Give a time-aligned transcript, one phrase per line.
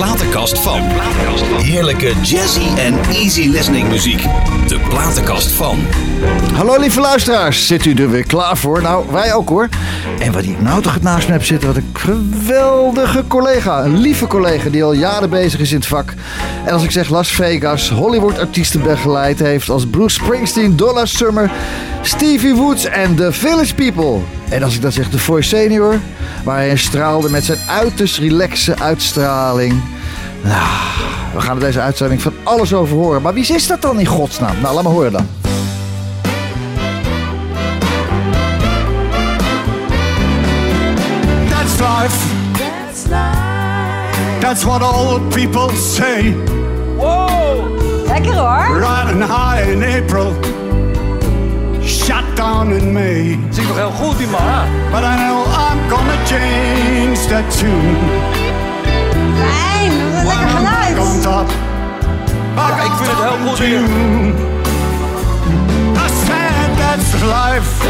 [0.00, 0.80] platenkast van.
[1.62, 4.22] Heerlijke jazzy en easy listening muziek.
[4.68, 5.78] De platenkast van.
[6.54, 8.82] Hallo lieve luisteraars, zit u er weer klaar voor?
[8.82, 9.68] Nou, wij ook hoor.
[10.18, 13.84] En wat ik nou toch het naast me heb zitten, wat een geweldige collega.
[13.84, 16.14] Een lieve collega die al jaren bezig is in het vak.
[16.64, 21.50] En als ik zeg Las Vegas, Hollywood artiesten begeleid heeft als Bruce Springsteen, Donna Summer,
[22.02, 24.20] Stevie Woods en The Village People.
[24.50, 25.98] En als ik dat zeg, de Voice Senior,
[26.44, 29.82] waar hij straalde met zijn uiterst relaxe uitstraling.
[30.42, 30.66] Nou,
[31.34, 33.22] we gaan er deze uitzending van alles over horen.
[33.22, 34.60] Maar wie is dat dan in godsnaam?
[34.60, 35.26] Nou, laat maar horen dan.
[41.48, 42.38] That's life.
[44.40, 46.34] That's what old people say.
[48.06, 48.78] Lekker hoor.
[48.78, 50.34] Riding high in April,
[52.10, 53.38] shut down in May.
[53.50, 54.40] Zingt nog heel goed die man.
[54.42, 54.90] hè?
[54.90, 57.96] But I know I'm gonna change that tune.
[59.38, 60.94] Fijn, wat een lekker I'm geluid.
[60.94, 61.48] back on top.
[62.56, 63.80] Ja, ik vind het heel goed hier.
[66.04, 67.88] I said that's life.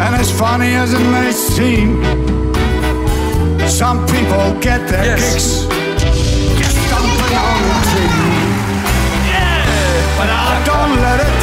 [0.00, 2.02] And as funny as it may seem,
[3.66, 5.22] some people get their Yes.
[5.22, 5.66] kicks
[6.58, 8.58] just stomping on a tree.
[10.18, 11.39] But I don't let it,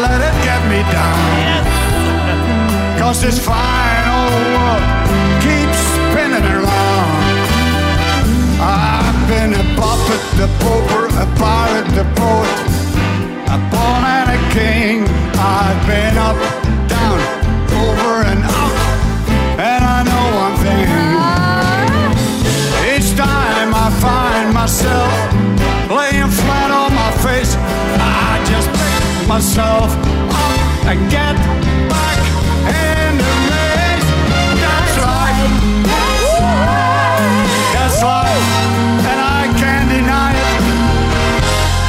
[0.00, 1.64] let it get me down.
[2.98, 4.84] Cause this fine old world
[5.44, 7.22] keeps spinning around.
[8.60, 12.58] I've been a puppet, the pauper, a pirate, the poet,
[13.50, 15.04] a pawn and a king.
[15.36, 16.38] I've been up,
[29.42, 29.90] myself
[30.30, 31.34] up and get
[31.90, 32.18] back
[32.62, 34.08] in the race.
[34.62, 35.54] That's life.
[37.74, 38.48] That's life,
[39.10, 40.62] and I can't deny it.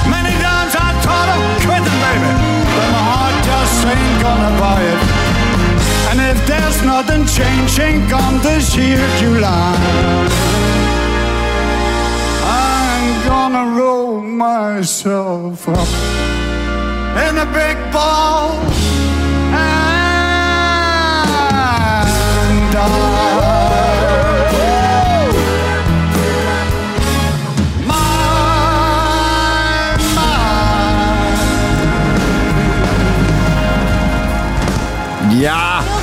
[0.09, 2.31] Many times I thought of quitting, baby,
[2.73, 5.01] but my heart just ain't gonna buy it.
[6.09, 9.77] And if there's nothing changing come this year, July,
[12.41, 16.23] I'm gonna roll myself up
[17.15, 18.92] in a big ball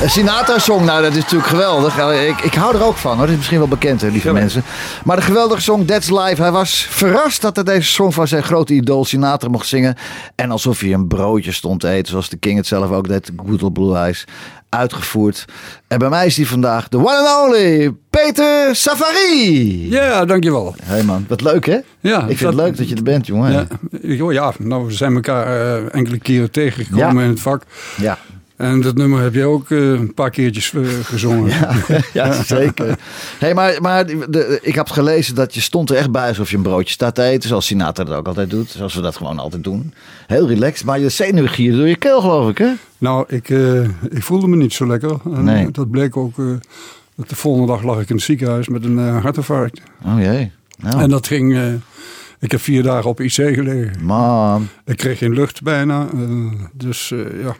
[0.06, 1.98] Sinatra-song, nou dat is natuurlijk geweldig.
[2.28, 4.62] Ik, ik hou er ook van hoor, dat is misschien wel bekend hè, lieve mensen.
[5.04, 8.42] Maar de geweldige song That's Life, hij was verrast dat hij deze song van zijn
[8.42, 9.94] grote idool Sinatra mocht zingen.
[10.34, 13.30] En alsof hij een broodje stond te eten, zoals de King het zelf ook deed,
[13.46, 14.24] Good Old Blue Eyes.
[14.68, 15.44] Uitgevoerd.
[15.88, 19.90] En bij mij is die vandaag de one and only Peter Safari.
[19.90, 20.74] Ja, dankjewel.
[20.82, 21.78] Hé man, wat leuk hè?
[22.00, 23.68] Ja, ik vind dat- het leuk dat je er bent jongen.
[24.02, 27.22] Ja, ja, nou, we zijn elkaar eh, enkele keren tegengekomen Ja.
[27.22, 27.62] in het vak.
[27.96, 28.18] ja.
[28.60, 31.48] En dat nummer heb je ook eh, een paar keertjes eh, gezongen.
[31.48, 31.74] Ja,
[32.12, 32.98] ja zeker.
[33.38, 36.56] Hey, maar maar de, ik heb gelezen dat je stond er echt bij alsof je
[36.56, 37.48] een broodje staat te eten.
[37.48, 38.68] Zoals Sinatra dat ook altijd doet.
[38.70, 39.94] Zoals we dat gewoon altijd doen.
[40.26, 40.86] Heel relaxed.
[40.86, 42.72] Maar je zenuwen gieren door je keel geloof ik hè?
[42.98, 45.16] Nou, ik, eh, ik voelde me niet zo lekker.
[45.24, 45.70] En Nee.
[45.70, 46.36] Dat bleek ook.
[47.14, 49.80] dat de volgende dag lag ik in het ziekenhuis met een hartinfarct.
[50.06, 50.52] Oh jee.
[50.78, 51.58] Nou, En dat ging.
[52.38, 53.92] ik heb vier dagen op IC gelegen.
[54.02, 54.68] man.
[54.84, 56.06] Ik kreeg geen lucht bijna.
[56.72, 57.08] dus
[57.42, 57.56] ja.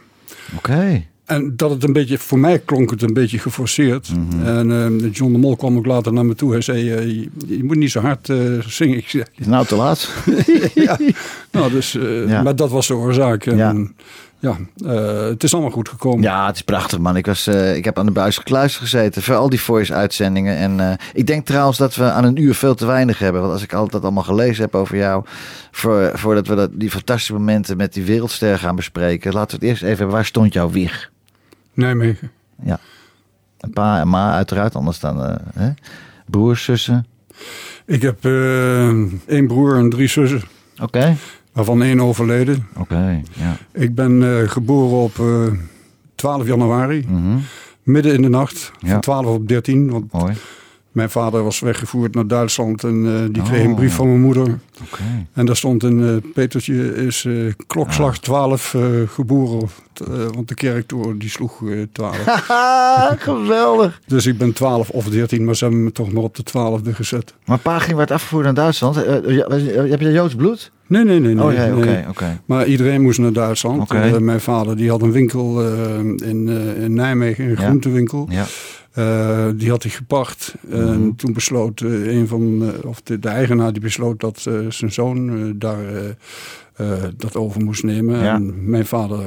[0.55, 1.03] Oké.
[1.25, 4.09] En dat het een beetje, voor mij klonk het een beetje geforceerd.
[4.15, 4.45] Mhm.
[4.45, 6.51] En eh, John de Mol kwam ook later naar me toe.
[6.51, 8.37] Hij zei, eh, je, je moet niet zo hard eh,
[8.67, 8.97] zingen.
[8.97, 10.09] Ik zei, nou te laat?
[10.73, 10.97] ja.
[11.51, 11.91] nou, dus,
[12.27, 12.41] Ja.
[12.41, 13.45] Maar dat was de oorzaak.
[13.45, 13.85] En, Ja.
[14.41, 16.21] Ja, eh, het is allemaal goed gekomen.
[16.21, 17.15] Ja, het is prachtig man.
[17.15, 20.57] Ik, was, eh, ik heb aan de buis gekluisterd gezeten voor al die voice uitzendingen.
[20.57, 23.41] En eh, ik denk trouwens dat we aan een uur veel te weinig hebben.
[23.41, 25.25] Want als ik altijd allemaal gelezen heb over jou.
[25.71, 29.33] Voor, voordat we dat, die fantastische momenten met die wereldster gaan bespreken.
[29.33, 30.15] Laten we het eerst even hebben.
[30.15, 31.11] Waar stond jouw wieg?
[31.73, 32.31] Nijmegen.
[32.63, 32.79] Ja.
[33.59, 35.71] Een pa en ma uiteraard, anders dan hè?
[36.25, 37.05] broers, zussen.
[37.85, 38.25] Ik heb
[39.25, 40.41] één broer en drie zussen.
[40.81, 41.15] Oké.
[41.51, 42.67] Waarvan één overleden.
[42.77, 43.57] Oké, ja.
[43.73, 45.53] Ik ben eh, geboren op eh
[46.15, 47.05] 12 januari.
[47.07, 47.37] Mhm.
[47.83, 48.71] Midden in de nacht.
[48.79, 48.89] Ja.
[48.89, 49.89] Van 12 op 13.
[49.91, 50.33] Want Mooi.
[50.91, 52.83] mijn vader was weggevoerd naar Duitsland.
[52.83, 53.69] En eh, die kreeg Oh.
[53.69, 54.43] een brief van mijn moeder.
[54.81, 55.01] Oké.
[55.33, 57.27] En daar stond een Petertje is
[57.67, 59.69] klokslag 12 eh, geboren.
[60.33, 62.17] Want de kerktoren die sloeg eh 12.
[62.47, 64.01] Haha, geweldig.
[64.07, 66.89] dus ik ben 12 of 13, maar ze hebben me toch maar op de 12e
[66.95, 67.33] gezet.
[67.45, 68.95] Maar pa ging werd afgevoerd naar Duitsland.
[68.95, 70.71] Heb je Joods bloed?
[70.91, 71.33] Nee, nee, nee.
[71.35, 71.79] nee, oh
[72.09, 72.37] oké, nee.
[72.45, 73.91] Maar iedereen moest naar Duitsland.
[73.91, 77.55] Eh, mijn vader die had een winkel eh, in, eh, in Nijmegen, een Ja.
[77.55, 78.29] groentewinkel.
[78.29, 78.45] Ja.
[79.51, 80.55] Die had hij gepakt.
[80.69, 84.39] En toen besloot een van, of de, de eigenaar die besloot dat
[84.69, 85.77] zijn zoon daar
[87.17, 88.23] dat over moest nemen.
[88.23, 88.33] Ja.
[88.33, 89.19] En mijn vader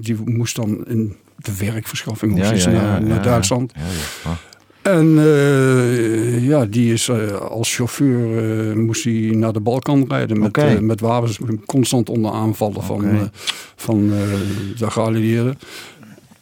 [0.00, 3.18] die moest dan in de werkverschaffing moest naar, naar ja.
[3.18, 3.72] Duitsland.
[3.74, 4.36] Ja, ja.
[4.82, 8.38] En eh, ja, die is eh, als chauffeur
[8.70, 13.30] eh, moest hij naar de Balkan rijden met, met wapens, constant onder aanvallen van,
[13.76, 14.08] van
[14.78, 15.58] de geallieerden.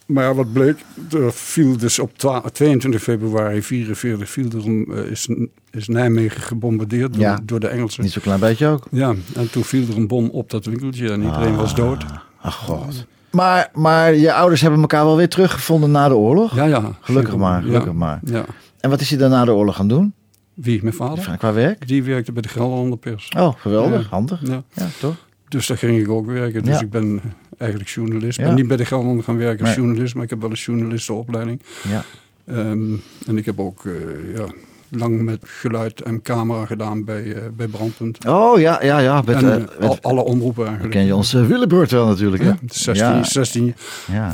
[0.06, 0.76] Maar ja, wat bleek,
[1.10, 5.28] er viel dus op twa- 22 februari 44 viel er een, eh, is,
[5.70, 7.38] is Nijmegen gebombardeerd door, Ja.
[7.44, 8.02] door de Engelsen.
[8.02, 8.86] Niet zo'n klein beetje ook.
[8.90, 12.04] Ja, en toen viel er een bom op dat winkeltje en iedereen was dood.
[12.40, 13.06] Ach god.
[13.30, 16.54] Maar, maar je ouders hebben elkaar wel weer teruggevonden na de oorlog.
[16.54, 16.90] Ja, ja.
[17.00, 18.20] Gelukkig maar, Ja, gelukkig maar.
[18.24, 18.44] Ja.
[18.80, 20.14] En wat is hij dan na de oorlog gaan doen?
[20.54, 21.36] Wie, mijn vader?
[21.38, 21.86] Qua werk?
[21.88, 23.28] Die werkte bij de Gelderlander Pers.
[23.36, 24.02] Oh, geweldig.
[24.02, 24.08] Ja.
[24.08, 24.40] Handig.
[24.42, 24.62] Ja.
[24.72, 25.14] Ja, toch?
[25.48, 26.64] Dus daar ging ik ook werken.
[26.64, 27.20] Dus ik ben
[27.58, 28.38] eigenlijk journalist.
[28.38, 29.84] Ik ben niet bij de Gelderlander gaan werken als Nee.
[29.84, 31.62] journalist, maar ik heb wel een journalistenopleiding.
[31.88, 32.04] Ja.
[32.46, 32.92] Ehm,
[33.26, 33.92] en ik heb ook eh,
[34.36, 34.44] ja,
[34.90, 38.26] lang met geluid en camera gedaan bij, eh, bij Brandpunt.
[38.26, 39.22] Oh, ja, ja, ja.
[39.26, 40.94] Met, en eh, eh, met- al- alle omroepen eigenlijk.
[40.94, 42.48] ken je onze Willebroert wel natuurlijk, hè?
[42.48, 43.22] Ja, 16, Ja.
[43.24, 43.74] 16.
[44.12, 44.30] Ja.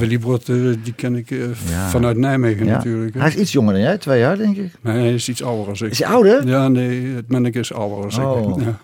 [0.82, 1.88] Die ken ik Ja.
[1.88, 3.14] vanuit Nijmegen natuurlijk.
[3.14, 3.20] hè.
[3.20, 4.72] Hij is iets jonger dan jij, twee jaar denk ik.
[4.80, 5.90] Maar hij is iets ouder als ik.
[5.90, 6.46] Is hij ouder?
[6.46, 8.58] Ja, nee, het manneke is ouder als Oh.
[8.58, 8.64] ik.
[8.64, 8.78] Ja.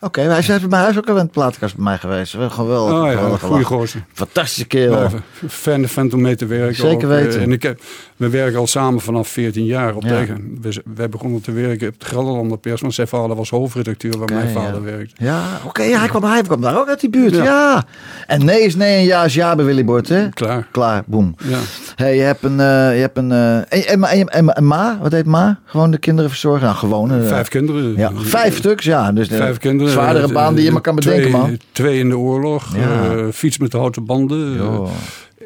[0.00, 0.20] Oké.
[0.20, 2.32] Oké, hij is bij mij hij is ook al in het plaatkast bij mij geweest.
[2.32, 2.94] Wel Geweldig.
[2.94, 4.04] Oh ja, goede gozer.
[4.12, 5.00] Fantastische kerel.
[5.02, 5.08] Ja,
[5.48, 6.74] fijne vent om mee te werken.
[6.76, 7.14] Zeker ook.
[7.14, 7.40] Weten.
[7.40, 7.80] En ik heb,
[8.16, 10.10] we werken al samen vanaf 14 jaar op Ja.
[10.16, 10.58] eigen.
[10.94, 12.80] We, begonnen te werken op de Gelderlander Pers.
[12.80, 14.52] Want zijn vader was hoofdredacteur waar mijn ja.
[14.52, 15.14] vader werkte.
[15.24, 17.34] Ja, oké, ja, hij, kwam, hij kwam daar ook uit die buurt.
[17.34, 17.84] Ja.
[18.26, 20.28] En nee is nee en ja is ja bij Willy Bord, hè?
[20.28, 20.66] Klaar.
[20.70, 21.34] Klaar, boem.
[21.44, 21.58] Ja.
[21.96, 22.60] Hey, je hebt een...
[22.60, 25.58] eh, je hebt een eh, en, en, en, en, en Ma, wat heet Ma?
[25.64, 26.64] Gewoon de kinderen verzorgen?
[26.66, 27.12] Nou, gewoon.
[27.12, 27.96] eh, Vijf kinderen.
[27.96, 29.12] Ja, vijf stuks, ja.
[29.12, 29.87] Dus Vijf kinderen.
[29.88, 31.58] Zwaardere Eh, baan die je maar kan twee- bedenken, man.
[31.72, 32.76] Twee in de oorlog.
[32.76, 33.14] Ja.
[33.16, 34.56] eh, fiets met de houten banden.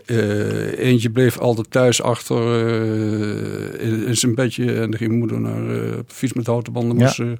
[0.06, 4.72] Eh, eentje bleef altijd thuis achter eh, in, in zijn bedje.
[4.72, 5.62] En dan ging moeder naar
[6.06, 6.96] fiets met houten banden.
[6.98, 7.02] Ja.
[7.04, 7.36] Moest, ze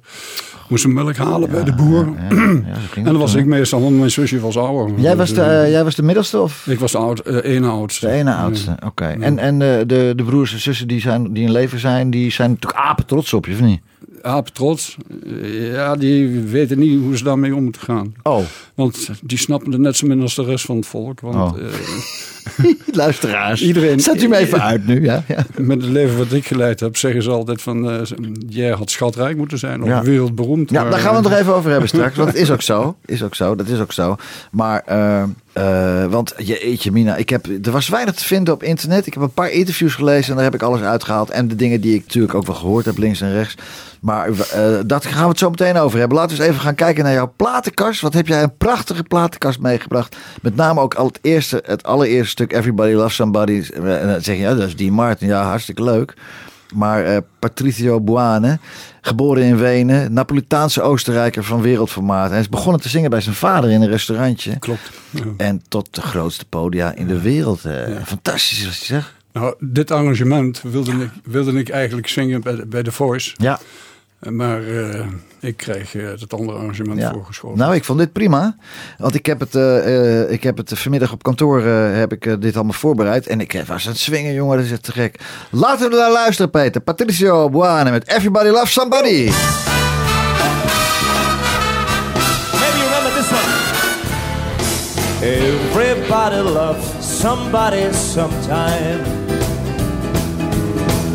[0.69, 2.13] moest ze melk halen bij de boer.
[2.29, 4.99] Ja, ja, ja, En dan was ik meestal, want mijn zusje was ouder.
[4.99, 7.67] Jij was, de, Dus, eh, jij was de middelste of ik was de oud, ene
[7.67, 8.05] oudste.
[8.05, 8.75] de ene oudste?
[8.85, 9.05] Oké.
[9.05, 12.31] En, en de, de, de broers en zussen die, zijn, die in leven zijn, die
[12.31, 13.81] zijn natuurlijk apen trots op je, of niet?
[14.23, 14.97] Aap trots.
[15.25, 18.13] Eh, Ja, die weten niet hoe ze daarmee om moeten gaan.
[18.23, 18.43] Oh,
[18.75, 21.19] Want die snappen het net zo min als de rest van het volk.
[21.19, 21.63] Want Oh.
[22.91, 23.61] luisteraars.
[23.61, 25.23] Iedereen- Zet u me even uit nu, ja.
[25.27, 25.45] ja.
[25.57, 27.89] met het leven wat ik geleid heb, zeggen ze altijd van...
[27.91, 27.99] eh,
[28.47, 30.01] jij had schatrijk moeten zijn of Ja.
[30.03, 30.69] wereldberoemd.
[30.69, 32.15] Ja, maar, daar gaan we het eh, nog even over hebben straks.
[32.15, 32.95] Want het is ook zo.
[33.05, 33.55] Is ook zo.
[33.55, 34.15] Dat is ook zo.
[34.51, 35.23] Maar, eh,
[35.53, 39.05] eh, want jeetje mina, ik heb, er was weinig te vinden op internet.
[39.05, 41.29] Ik heb een paar interviews gelezen en daar heb ik alles uitgehaald.
[41.29, 43.55] En de dingen die ik natuurlijk ook wel gehoord heb, links en rechts.
[44.01, 46.17] Maar eh daar gaan we het zo meteen over hebben.
[46.17, 48.01] Laten we eens even gaan kijken naar jouw platenkast.
[48.01, 50.15] Wat heb jij een prachtige platenkast meegebracht.
[50.41, 53.63] Met name ook al het eerste, het allereerste stuk Everybody Loves Somebody.
[53.73, 55.27] En dan zeg je, ja, dat is Dean Martin.
[55.27, 56.13] Ja, hartstikke leuk.
[56.73, 58.59] Maar eh, Patricio Buane,
[59.01, 62.29] geboren in Wenen, Napolitaanse Oostenrijker van wereldformaat.
[62.29, 64.59] Hij is begonnen te zingen bij zijn vader in een restaurantje.
[64.59, 64.91] Klopt.
[65.09, 65.21] Ja.
[65.37, 67.65] En tot de grootste podia in de wereld.
[67.65, 67.73] eh,
[68.05, 69.15] Fantastisch was hij zeg.
[69.33, 73.33] Nou, dit arrangement wilde ik, wilde ik eigenlijk zingen bij de, bij The Voice.
[73.37, 73.59] Ja,
[74.29, 75.05] Maar eh,
[75.43, 77.11] ik kreeg eh, het andere arrangement ja.
[77.11, 77.57] voorgeschoven.
[77.57, 78.55] Nou, ik vond dit prima.
[78.97, 82.55] Want ik heb het, eh, eh, ik heb het vanmiddag op kantoor heb ik, dit
[82.55, 83.27] allemaal voorbereid.
[83.27, 84.57] En ik was aan het swingen, jongen.
[84.57, 85.19] Dat is echt te gek.
[85.49, 86.81] Laten we naar luisteren, Peter.
[86.81, 89.29] Patricio Buane met Everybody Loves Somebody.
[92.59, 93.61] Maybe you remember this one.
[95.21, 99.22] Everybody loves somebody sometime.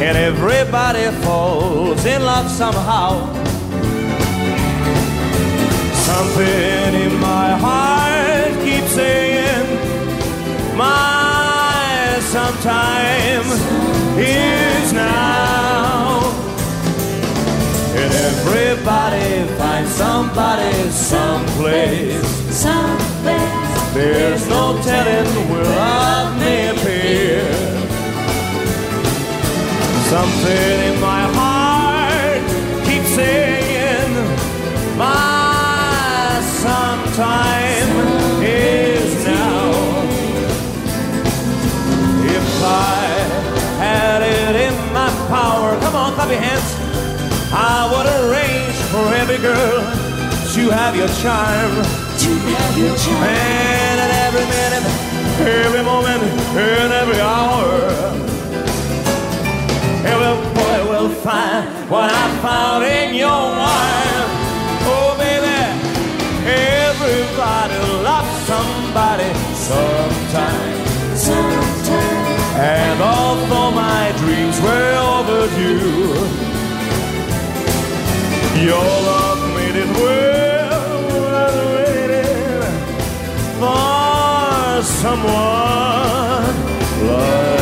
[0.00, 3.18] And everybody falls in love somehow.
[5.92, 9.66] Something in my heart keeps saying,
[10.76, 13.46] My sometime
[14.16, 16.20] is now.
[18.00, 22.38] And everybody finds somebody someplace.
[23.94, 27.57] There's no telling where love may appear.
[30.08, 32.40] Something in my heart
[32.86, 34.10] keeps saying,
[34.96, 37.92] My sometime
[38.42, 39.68] is now.
[42.24, 43.04] If I
[43.84, 46.64] had it in my power, come on, clap your hands.
[47.52, 49.80] I would arrange for every girl
[50.54, 51.72] to have your charm.
[52.24, 53.24] To have your charm.
[53.24, 54.86] And at every minute,
[55.66, 56.22] every moment,
[56.56, 58.27] and every hour.
[60.04, 64.28] Every boy will find what I found in your wine.
[64.86, 65.58] Oh baby,
[66.46, 70.86] everybody loves somebody sometime.
[71.16, 72.38] Sometime.
[72.60, 76.14] And although my dreams were overdue,
[78.64, 80.78] your love made it well
[81.34, 82.64] I waited
[83.58, 86.54] for someone
[87.06, 87.57] love.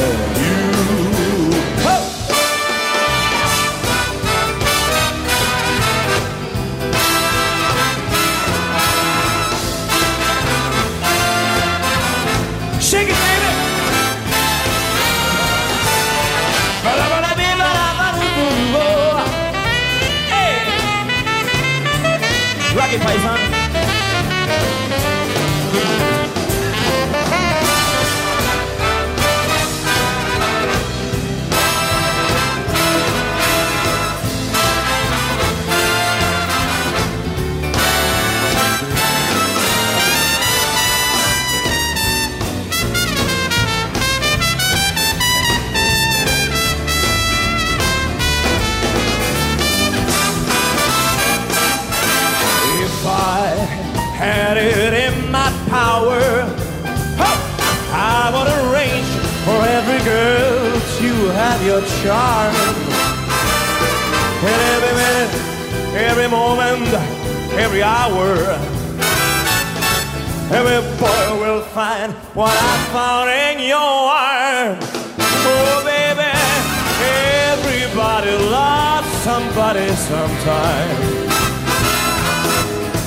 [80.09, 80.97] Sometime.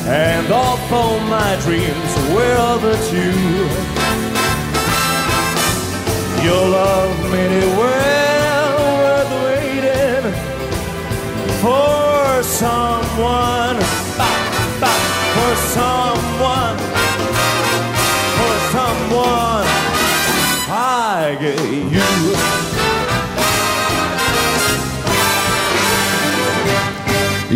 [0.05, 3.31] And although my dreams were but you,
[6.43, 10.25] your love made it well worth waiting
[11.63, 13.77] for someone,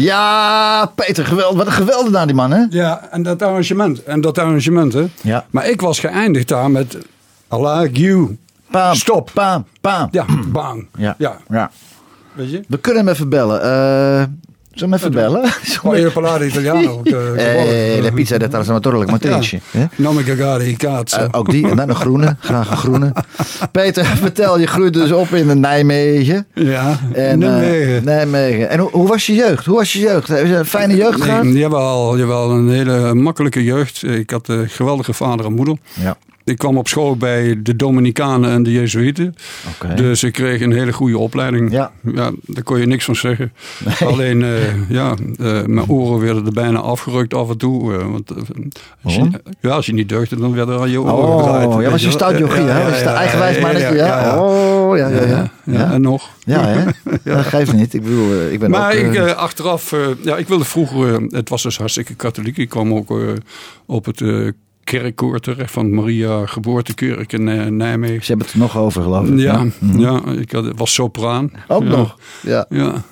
[0.03, 2.65] Ja, Peter, geweld, wat een geweldig die man, hè?
[2.69, 4.03] Ja, en dat arrangement.
[4.03, 5.05] En dat arrangement, hè.
[5.21, 5.45] Ja.
[5.49, 6.93] Maar ik was geëindigd daar met
[7.53, 8.37] I like you.
[8.71, 9.29] Paam, Stop.
[9.33, 10.07] Paam, paam.
[10.11, 10.87] Ja, bang.
[10.97, 11.15] Ja.
[11.17, 11.37] ja.
[11.49, 11.71] ja.
[12.33, 12.63] Weet je?
[12.67, 13.61] We kunnen hem even bellen.
[13.61, 14.23] Eh
[14.73, 15.51] zullen we hem even bellen?
[15.81, 17.01] Poi io parlare italiano.
[17.93, 19.59] Eh, de pizza de trasformatore motrice.
[19.71, 19.85] hè?
[19.95, 21.17] Non mi cagare i cazzo.
[21.17, 21.69] Eh, ook die.
[21.69, 22.35] En dan een groene.
[22.39, 23.13] Graag een groene.
[23.71, 26.45] Peter, vertel, je groeide dus op in Nijmegen.
[26.53, 28.03] ja, En, eh, Nijmegen.
[28.03, 28.69] Nijmegen.
[28.69, 29.65] En hoe, hoe was je jeugd?
[29.65, 30.27] Hoe was je jeugd?
[30.27, 31.43] Heb je een fijne jeugd gehad?
[31.43, 34.03] Nee, jawel, jawel, een hele makkelijke jeugd.
[34.03, 35.77] Ik had een geweldige vader en moeder.
[35.93, 36.17] Ja.
[36.45, 39.35] Ik kwam op school bij de Dominicanen en de Jezuïeten.
[39.95, 41.71] Dus ik kreeg een hele goede opleiding.
[41.71, 41.91] Ja.
[42.41, 43.53] daar kon je niks van zeggen.
[44.05, 47.93] Alleen, eh, ja, eh, mijn oren werden er bijna afgerukt af en toe.
[47.93, 48.31] eh, want,
[49.03, 49.35] als, je, Waarom?
[49.59, 51.83] ja, als je niet deugde, dan werden er aan je oren Oh, gedraaid.
[51.83, 52.89] ja, was je jochie, hè?
[52.89, 53.95] Was je eigenwijs mannetje?
[53.95, 54.41] Ja.
[54.43, 55.51] Oh, ja, ja, ja.
[55.63, 56.29] Ja, en nog.
[56.45, 56.83] Ja, hè?
[57.33, 57.93] Dat geeft niet.
[57.93, 59.13] Ik bedoel, ik ben Maar ook...
[59.13, 62.57] ik, achteraf, ja, ik wilde vroeger, het was dus hartstikke katholiek.
[62.57, 63.13] Ik kwam ook
[63.85, 64.21] op het
[64.83, 68.21] kerkkoor terecht van Maria Geboortekerk in eh, Nijmegen.
[68.21, 69.39] Ze hebben het er nog over, geloof ik.
[69.39, 69.99] Ja, Mhm.
[69.99, 71.51] ja, ik had, was sopraan.
[71.67, 71.89] Ook ja.
[71.89, 72.17] nog.
[72.41, 72.65] Ja.
[72.69, 73.03] Ja.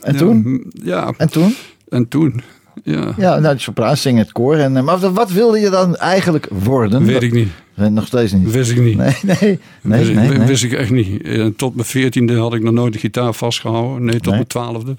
[0.00, 0.36] En ja, toen?
[0.44, 1.54] mm, Ja, En toen?
[1.88, 2.42] en toen.
[2.84, 4.56] Ja, Ja, nou, sopraan zingen het koor.
[4.56, 7.04] En, eh, maar wat wilde je dan eigenlijk worden?
[7.04, 7.48] weet ik niet.
[7.74, 8.50] Nog steeds niet.
[8.50, 8.96] Wist ik niet.
[8.96, 10.28] Nee, nee, nee, wist, nee.
[10.38, 10.46] nee.
[10.46, 11.22] wist ik echt niet.
[11.22, 14.04] Eh, Tot mijn veertiende had ik nog nooit de gitaar vastgehouden.
[14.04, 14.34] Nee, tot Nee.
[14.34, 14.96] mijn twaalfde.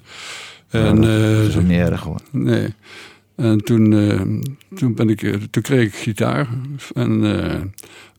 [0.72, 2.20] Oh, En, dat eh, is niet erg hoor.
[2.30, 2.74] Nee.
[3.38, 4.20] En toen, eh,
[4.78, 6.48] toen, ben ik, eh, toen kreeg ik gitaar.
[6.94, 7.60] En, eh,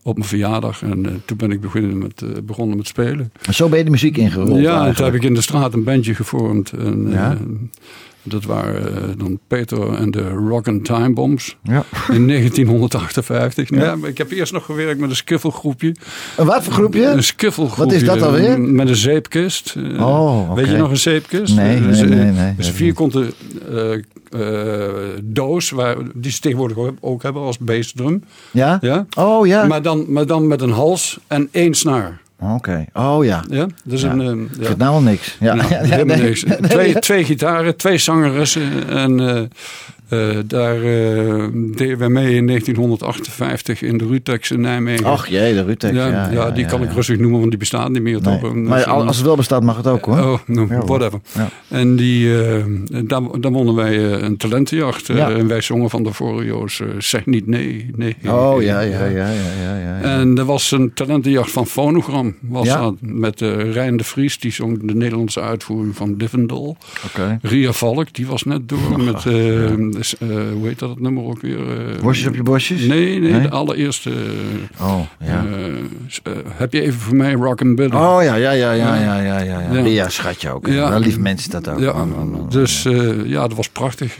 [0.02, 0.82] op mijn verjaardag.
[0.82, 3.32] En toen ben ik begonnen met, begonnen met spelen.
[3.44, 5.74] Maar zo ben je de muziek ingerold ja, en toen heb ik in de straat
[5.74, 6.72] een bandje gevormd.
[6.72, 7.36] En, Ja?
[8.22, 11.56] dat waren dan Peter en de Rock and Time Bombs.
[11.62, 11.84] Ja.
[12.10, 13.70] In 1958.
[13.70, 13.96] Ja.
[13.96, 15.94] maar ik heb eerst nog gewerkt met een skiffelgroepje.
[16.36, 17.06] Een wat voor groepje?
[17.06, 17.84] Een skiffelgroepje.
[17.84, 18.60] Wat is dat alweer?
[18.60, 19.76] Met een zeepkist.
[19.98, 20.54] Oh.
[20.54, 21.56] Weet je nog een zeepkist?
[21.56, 23.34] Nee, nee, dus, nee, nee, Dus ik niet.
[24.30, 24.88] Eh,
[25.22, 28.24] doos, waar, die ze tegenwoordig ook- hebben als bassdrum.
[28.50, 28.78] Ja?
[28.80, 29.06] Ja?
[29.16, 29.66] Oh ja.
[29.66, 32.20] Maar, dan, maar dan met een hals en één snaar.
[32.42, 32.84] Oké.
[32.92, 33.44] Oh ja.
[33.48, 33.66] Ja?
[33.84, 34.10] Dus Ja.
[34.12, 34.66] een, eh, Ik ja.
[34.66, 35.36] vind nou al niks.
[35.40, 35.54] Ja.
[35.54, 36.04] Nou, nee.
[36.04, 36.44] niks.
[36.68, 38.88] Twee, twee gitaren, twee zangeressen.
[38.88, 39.42] En eh,
[40.10, 45.04] eh, daar eh, deden wij mee in 1958 in de Rutex in Nijmegen.
[45.06, 45.94] Ach jee, de Rutex.
[45.94, 48.20] ja, Ja, ja, die kan ik rustig noemen, want die bestaat niet meer.
[48.22, 48.52] Nee.
[48.54, 50.18] Maar al- als het wel bestaat mag het ook hoor.
[50.18, 51.20] Oh, no, whatever.
[51.34, 51.48] Ja.
[51.68, 52.64] En die, eh,
[53.04, 55.06] daar, daar wonnen wij een talentenjacht.
[55.06, 55.30] Ja.
[55.30, 58.16] en wij zongen van de Forio's, eh, zeg niet nee, nee.
[58.26, 59.32] Oh ja, ja, ja, ja, ja.
[59.62, 60.00] ja, ja.
[60.00, 62.34] En er was een talentenjacht van Fonogram.
[62.40, 62.94] Was dat.
[63.00, 63.40] Met
[63.72, 66.76] Rijn de Vries, die zong de Nederlandse uitvoering van Divendel.
[67.06, 67.38] Oké.
[67.42, 69.24] Ria Valk, die was net door met,
[70.00, 71.58] eh, hoe heet dat het nummer ook weer?
[71.78, 72.80] Eh, Bosjes op je bosjes?
[72.80, 73.40] Nee, nee, Nee?
[73.40, 74.10] de allereerste.
[74.80, 75.46] Oh, ja.
[75.46, 75.74] eh,
[76.06, 77.94] s- eh, heb je even voor mij Rock and Billy?
[77.94, 79.60] Oh ja, ja, ja, ja, ja, ja, ja.
[79.60, 79.72] ja.
[79.72, 79.84] Ja.
[79.84, 80.66] ja schatje ook.
[80.66, 80.90] Ja.
[80.90, 81.78] Wel lief mensen dat ook.
[81.80, 82.06] ja,
[82.48, 82.82] dus
[83.24, 84.16] ja, dat was prachtig.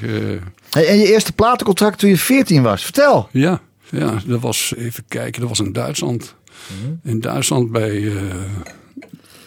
[0.70, 2.84] Hey, en je eerste platencontract toen je 14 was.
[2.84, 3.28] Vertel.
[3.32, 3.60] ja,
[3.90, 6.34] ja, dat was, even kijken, dat was in Duitsland.
[7.04, 8.12] In Duitsland bij...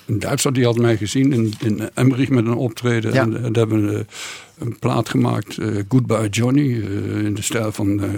[0.06, 3.14] in Duitsland, die had mij gezien in, in Emmerich met een optreden.
[3.14, 3.22] Ja.
[3.22, 4.06] En, en daar hebben we
[4.58, 8.10] een plaat gemaakt, eh, Goodbye Johnny, eh, in de stijl van eh,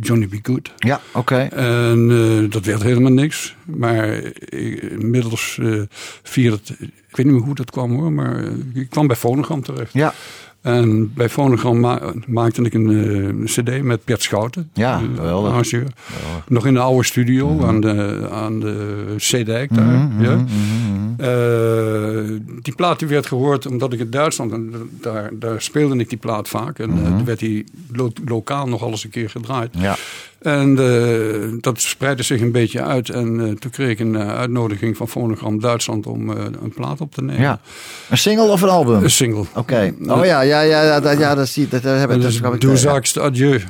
[0.00, 0.34] Johnny B.
[0.46, 0.72] Good.
[0.78, 1.36] Ja, oké.
[1.38, 2.08] En
[2.50, 3.56] dat werd helemaal niks.
[3.64, 4.08] Maar
[4.48, 5.80] ik- inmiddels eh,
[6.22, 6.70] via het...
[6.80, 9.92] Ik weet niet meer hoe dat kwam hoor, maar ik kwam bij Phonogram terecht.
[9.92, 10.14] Ja,
[10.62, 12.88] En bij Phonogram ma- maakte ik een
[13.38, 14.70] eh, cd met Bert Schouten.
[14.74, 15.50] Ja, eh, geweldig.
[15.50, 15.86] arrangeur.
[16.48, 19.84] Nog in de oude studio aan de, aan de Zeedijk daar.
[19.86, 20.44] Mhm, ja.
[21.16, 22.30] Eh,
[22.62, 26.18] die plaat die werd gehoord omdat ik in Duitsland, en daar, daar speelde ik die
[26.18, 26.78] plaat vaak.
[26.78, 29.70] En die werd die lo- lokaal nog alles een keer gedraaid.
[29.78, 29.96] ja.
[30.40, 33.08] En eh, dat spreidde zich een beetje uit.
[33.08, 37.14] En eh, toen kreeg ik een eh, uitnodiging van Phonogram Duitsland om een plaat op
[37.14, 37.42] te nemen.
[37.42, 37.60] ja.
[38.10, 39.02] Een single of een album?
[39.02, 39.44] Een single.
[39.54, 39.94] Oké.
[40.06, 42.14] Oh ja, ja, ja, ja, dat, ja, dat, zie, dat, dat heb ik.
[42.14, 43.60] En Dat dus Doe adieu.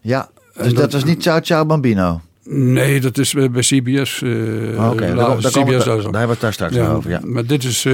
[0.00, 2.20] Ja, dus dat- was niet Ciao Ciao Bambino.
[2.44, 4.22] Nee, dat is bij bij CBS.
[4.22, 4.30] eh
[4.78, 7.10] Oh, Oké, la- daar, daar, CBS hebben we het daar straks Ja, over.
[7.10, 7.20] Ja.
[7.24, 7.92] Maar dit is uh,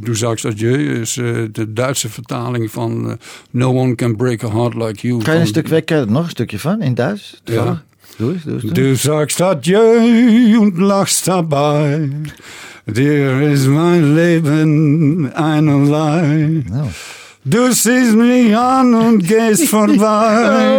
[0.00, 1.00] Doe adieu.
[1.00, 3.16] Is eh, de Duitse vertaling van eh,
[3.50, 5.22] No one can break a heart like you.
[5.22, 7.40] Kan je een stuk weg, ken je er nog een stukje van in Duits?
[7.44, 7.84] toevallig?
[8.16, 8.62] Doe eens, doe eens.
[8.62, 8.72] doe.
[8.72, 12.10] Du sagst adieu und lachst dabei.
[12.84, 16.62] Dir ist mein Leben einerlei.
[16.70, 16.86] Nou.
[17.44, 20.78] Du siehst mich an und gehst vorbei.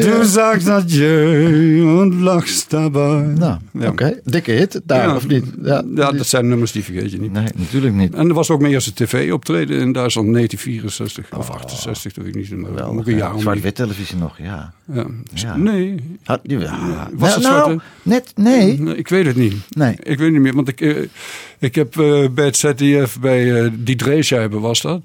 [0.00, 3.22] Du sagst adieu und lachst dabei.
[3.38, 3.88] Nou, Ja.
[3.88, 4.20] oké.
[4.24, 5.16] Dikke hit daar, Ja.
[5.16, 5.44] of niet?
[5.62, 7.32] Ja, Ja, dat zijn nummers die vergeet je niet.
[7.32, 8.14] Nee, natuurlijk niet.
[8.14, 12.40] En er was ook mijn eerste tv-optreden in Duitsland, 1964 of 68, dat weet ik
[12.50, 12.60] niet.
[12.60, 13.38] Maar Wel, ook een jaar.
[13.38, 14.72] Zwart-wit televisie nog, ja.
[14.92, 15.06] Ja.
[15.34, 15.56] Ja.
[15.56, 17.08] Nee, Had, ja.
[17.12, 18.80] Was nou, het nou, net, nee.
[18.80, 19.54] nee, ik weet het niet.
[19.68, 19.96] Nee.
[20.02, 20.96] Ik weet niet meer, want ik, eh,
[21.58, 23.96] ik heb eh, bij het ZDF, bij eh, die
[24.50, 25.02] was dat,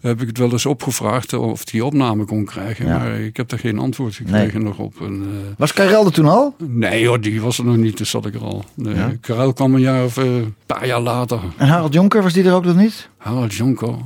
[0.00, 2.84] heb ik het wel eens opgevraagd of die opname kon krijgen.
[2.84, 2.94] Mhm.
[2.94, 2.98] Ja.
[2.98, 5.00] Maar ik heb daar geen antwoord gekregen nog op.
[5.00, 6.56] En, eh, Was Karel er toen al?
[6.66, 8.64] nee hoor, die was er nog niet, dus zat ik er al.
[8.74, 9.12] Nee, Ja.
[9.20, 11.40] Karel kwam een jaar of eh, een paar jaar later.
[11.56, 13.08] En Harald Jonker, was die er ook nog niet?
[13.16, 14.02] Harald Jonko.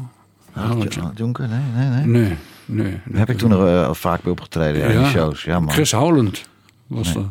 [0.53, 2.07] Harald Jonker, nee, nee, nee.
[2.07, 3.01] Nee, nee.
[3.05, 5.43] Daar heb ik toen er eh, al vaak bij opgetreden ja, in shows.
[5.43, 5.73] Ja, man.
[5.73, 6.45] Chris Howland
[6.87, 7.25] was nee,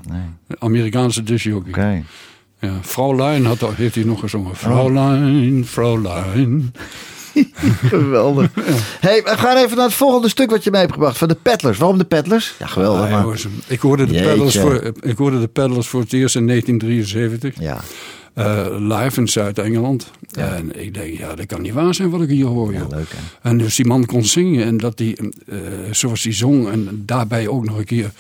[0.48, 0.60] dat.
[0.60, 1.72] Amerikaanse discjockey.
[1.72, 2.04] Oké.
[2.62, 4.56] Ja, Fraulein had, heeft hij nog gezongen.
[4.56, 6.74] Fraulein, Fraulein.
[7.88, 8.50] Geweldig.
[9.00, 11.18] Hey, we gaan even naar het volgende stuk wat je mee hebt gebracht.
[11.18, 11.78] Van de Peddlers.
[11.78, 12.56] Waarom de Peddlers?
[12.60, 13.12] Ja, geweldig.
[13.12, 13.36] Ah,
[13.68, 14.28] ik, hoorde de Jeetje.
[14.28, 17.60] Peddlers voor, ik hoorde de Peddlers voor het eerst in 1973.
[17.60, 17.80] Ja.
[18.34, 20.12] eh, live in Zuid-Engeland.
[20.32, 22.74] En ik denk, ja, dat kan niet waar zijn wat ik hier hoor.
[22.74, 23.50] ja, leuk hè.
[23.50, 25.16] En dus die man kon zingen en dat die,
[25.48, 25.58] eh,
[25.92, 28.12] zoals hij zong en daarbij ook nog een keer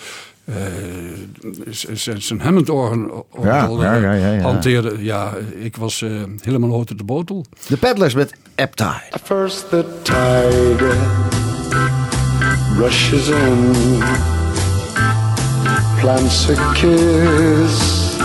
[2.18, 4.42] zijn Hammond-orgel Ja, orgel, ja, eh, ja, ja, ja.
[4.42, 5.04] hanteerde.
[5.04, 6.10] Ja, ik was eh,
[6.42, 7.46] helemaal hoog uit de botel.
[7.68, 9.20] De Peddlers met Appetite.
[9.24, 10.96] First the tide
[12.78, 13.74] rushes in,
[16.00, 18.18] plants a kiss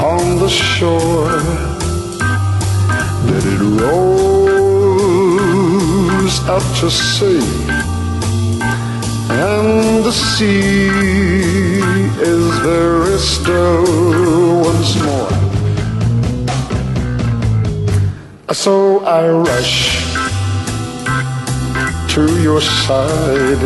[0.00, 1.42] on the shore.
[3.26, 4.48] Then it rolls
[6.48, 7.40] out to sea,
[9.38, 10.88] and the sea
[12.32, 13.84] is very still
[14.68, 15.32] once more.
[18.52, 19.74] So I rush
[22.14, 23.64] to your side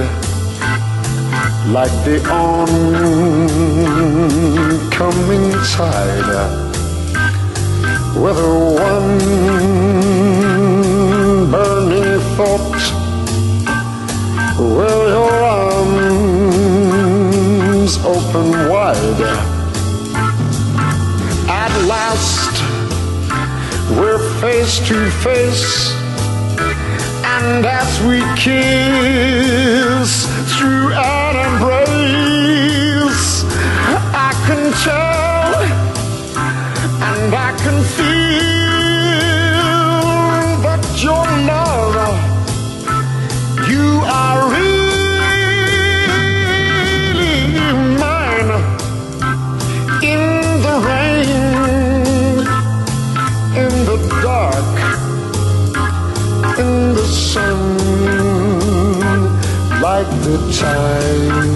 [1.76, 2.66] like the oncoming
[5.74, 6.32] tide
[8.22, 8.54] with a
[8.90, 9.18] one
[11.50, 12.80] burning thought
[14.58, 15.41] will your
[18.50, 19.22] wide
[21.48, 22.52] at last
[23.90, 25.92] we're face to face,
[27.24, 30.26] and as we kiss
[30.56, 33.44] through an embrace,
[34.14, 35.62] I can tell
[37.02, 38.51] and I can feel
[60.12, 61.51] like the time.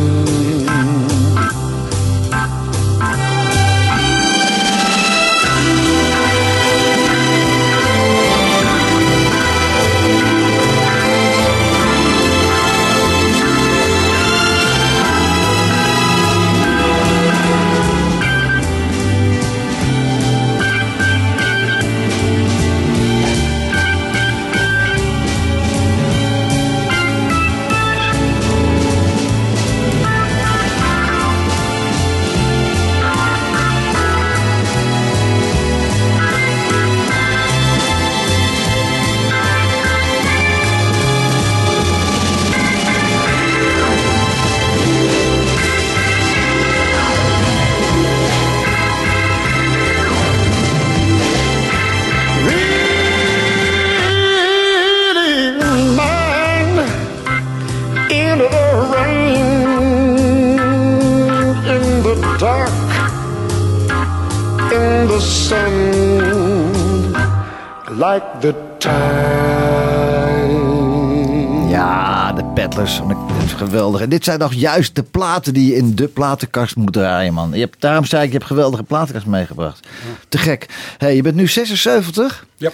[72.86, 74.00] Dat is geweldig.
[74.00, 77.50] En dit zijn toch juist de platen die je in de platenkast moet draaien, man.
[77.52, 79.88] Je hebt, daarom zei ik, je hebt geweldige platenkast meegebracht.
[80.28, 80.66] Te gek.
[80.98, 82.46] hey, je bent nu 76.
[82.56, 82.70] Ja.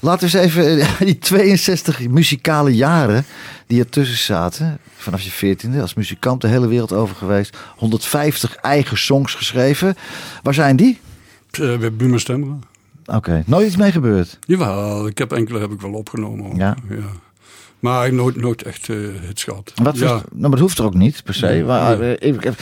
[0.00, 3.24] Laten we eens even eh, die 62 muzikale jaren
[3.66, 4.78] die ertussen zaten.
[4.96, 7.56] Vanaf je 14e als muzikant de hele wereld over geweest.
[7.76, 9.96] 150 eigen songs geschreven.
[10.42, 11.00] Waar zijn die?
[11.60, 12.56] Uh, bij Buma Stemra.
[13.06, 14.38] Oké, nooit iets mee gebeurd.
[14.46, 16.46] Jawel, ik heb enkele heb ik wel opgenomen.
[16.46, 16.56] ook.
[16.56, 16.76] Ja.
[17.84, 18.96] Maar nooit, nooit echt eh
[19.28, 19.72] het gehad.
[19.82, 20.06] Wat ja.
[20.06, 21.46] nou, maar dat hoeft er ook niet per se.
[21.46, 22.16] Nee, Maar, nee.
[22.16, 22.54] eh, ik, ik-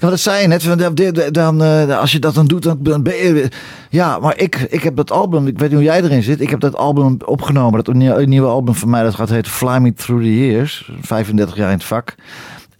[0.00, 0.62] ja, dat zei je net.
[0.62, 0.94] van, dan-
[1.30, 3.48] Dan, eh, als je dat dan doet, dan, dan ben je.
[3.90, 5.46] Ja, maar ik, ik heb dat album.
[5.46, 6.40] Ik weet niet hoe jij erin zit.
[6.40, 7.84] Ik heb dat album opgenomen.
[7.84, 9.02] Dat nieuwe, nieuwe album van mij.
[9.02, 10.90] Dat gaat heet Fly Me Through the Years.
[11.00, 12.14] 35 jaar in het vak.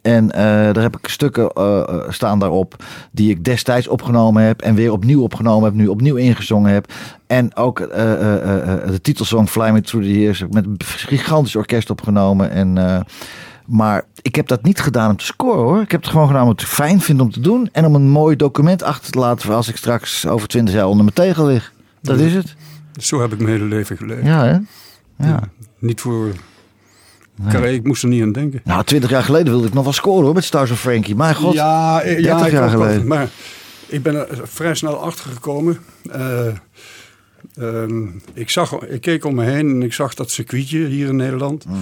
[0.02, 4.62] En eh, daar heb ik stukken eh, eh, staan daarop die ik destijds opgenomen heb
[4.62, 6.92] en weer opnieuw opgenomen heb, nu opnieuw ingezongen heb.
[7.26, 12.50] En ook de titelsong Fly Me Through the Years met een gigantisch orkest opgenomen.
[12.50, 13.04] En,
[13.66, 15.80] maar ik heb dat niet gedaan om te scoren hoor.
[15.80, 17.94] Ik heb het gewoon gedaan omdat ik het fijn vind om te doen en om
[17.94, 21.14] een mooi document achter te laten voor als ik straks over 20 jaar onder mijn
[21.14, 21.72] tegel lig.
[22.00, 22.54] Dat is het.
[23.00, 24.26] Zo heb ik mijn hele leven geleefd.
[24.26, 24.58] Ja, hè?
[25.26, 25.40] Ja.
[25.78, 26.32] Niet voor...
[27.50, 28.60] Carré, ik moest er niet aan denken.
[28.64, 31.14] Nou, 20 jaar geleden wilde ik nog wel scoren hoor met Stars of Frankie.
[31.14, 31.54] Maar god.
[31.54, 33.06] ja, eh, 30 ja, ik jaar geleden.
[33.06, 33.28] Maar
[33.86, 35.78] ik ben er vrij snel achter gekomen.
[36.10, 36.46] Eh,
[37.54, 41.16] ehm, ik, zag, ik keek om me heen en ik zag dat circuitje hier in
[41.16, 41.64] Nederland.
[41.64, 41.76] Mhm.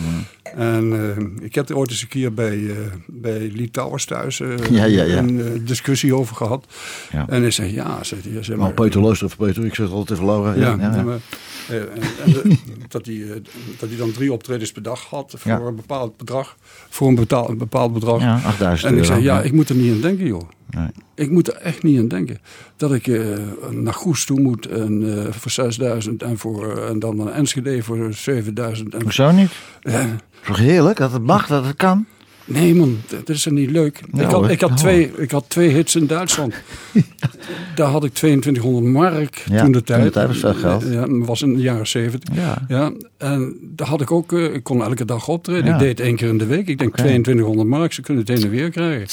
[0.56, 4.40] En eh, ik heb er ooit eens een keer bij, eh bij Lee Towers thuis
[4.40, 5.18] eh, Ja, ja, ja.
[5.18, 6.66] een discussie over gehad.
[7.12, 7.28] Ja.
[7.28, 9.64] En hij zei, ja, zei hij, zeg Nou, maar, Peter luister Peter.
[9.64, 10.54] Ik zeg het altijd even Laura.
[10.54, 11.02] ja, ja, ja.
[11.02, 11.18] maar,
[11.68, 11.88] en,
[12.88, 13.42] dat, hij,
[13.78, 16.56] dat hij dan drie optredens per dag had voor een bepaald bedrag.
[16.88, 18.20] Voor een, betaal, een bepaald bedrag.
[18.20, 19.42] Ja, 8000 en ik zei, ja, Ja.
[19.42, 20.48] ik moet er niet aan denken, joh.
[20.70, 20.88] Nee.
[21.14, 22.38] Ik moet er echt niet aan denken.
[22.76, 23.20] Dat ik eh,
[23.70, 27.82] naar Goes toe moet en, eh, voor 6000 en, voor, eh, en dan naar Enschede
[27.82, 28.94] voor 7000.
[28.94, 29.50] En, Hoezo niet?
[30.46, 32.06] Toch heerlijk dat het mag, dat het kan.
[32.44, 34.00] nee man, dat is er niet leuk.
[34.12, 34.50] Ja, ik, had, hoor.
[34.50, 36.54] ik, had Ja, twee, ik had twee hits in Duitsland.
[37.74, 39.98] Daar had ik 2200 mark Ja, toen de tijd.
[39.98, 40.84] toen de tijd was veel geld.
[40.88, 42.34] Ja, was in de jaren 70.
[42.34, 42.64] Ja.
[42.68, 45.72] Ja, en daar had ik ook, ik kon elke dag optreden.
[45.72, 46.68] Ik deed één keer in de week.
[46.68, 47.00] Ik denk Oké.
[47.00, 49.06] 2200 mark, ze kunnen het heen en weer krijgen.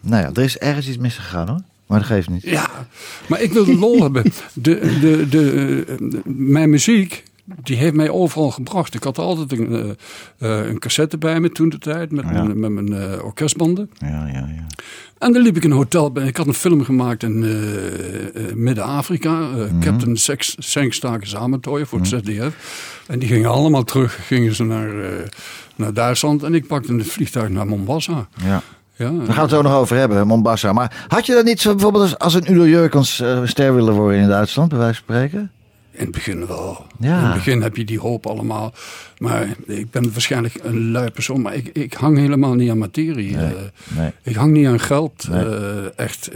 [0.00, 1.60] Nou ja, er is ergens iets misgegaan hoor.
[1.86, 2.42] Maar dat geeft niet.
[2.42, 2.70] Ja,
[3.28, 4.22] maar ik wil de lol hebben.
[4.52, 8.94] De, de, de, eh, mijn muziek, die heeft mij overal gebracht.
[8.94, 9.96] Ik had altijd een,
[10.38, 12.42] eh, eh, een cassette bij me toen de tijd, met Ja.
[12.42, 13.90] mijn, met mijn orkestbanden.
[13.98, 14.66] Ja, ja, ja.
[15.18, 16.26] En dan liep ik in een hotel bij.
[16.26, 17.38] Ik had een film gemaakt in
[18.54, 19.40] Midden-Afrika.
[19.40, 19.80] Mhm.
[19.80, 22.54] Captain Sex, Senkstaken Samentooien voor het ZDF.
[23.06, 24.90] En die gingen allemaal terug gingen ze naar,
[25.76, 26.42] naar Duitsland.
[26.42, 28.28] En ik pakte een vliegtuig naar Mombasa.
[28.44, 28.62] ja.
[28.96, 30.72] Ja, Daar gaan we het zo nog over hebben, Mombasa.
[30.72, 34.20] Maar had je dan niet zo bijvoorbeeld als, een Udo Jurkens eh, ster willen worden
[34.20, 35.50] in Duitsland, bij wijze van spreken?
[35.90, 36.86] In het begin wel.
[36.98, 37.18] Ja.
[37.18, 38.72] In het begin heb je die hoop allemaal.
[39.18, 41.42] Maar ik ben waarschijnlijk een lui persoon.
[41.42, 43.36] Maar ik, ik hang helemaal niet aan materie.
[43.36, 43.62] Nee, eh.
[43.96, 44.12] nee.
[44.22, 45.28] Ik hang niet aan geld.
[45.28, 45.44] Nee.
[45.44, 46.30] eh, echt.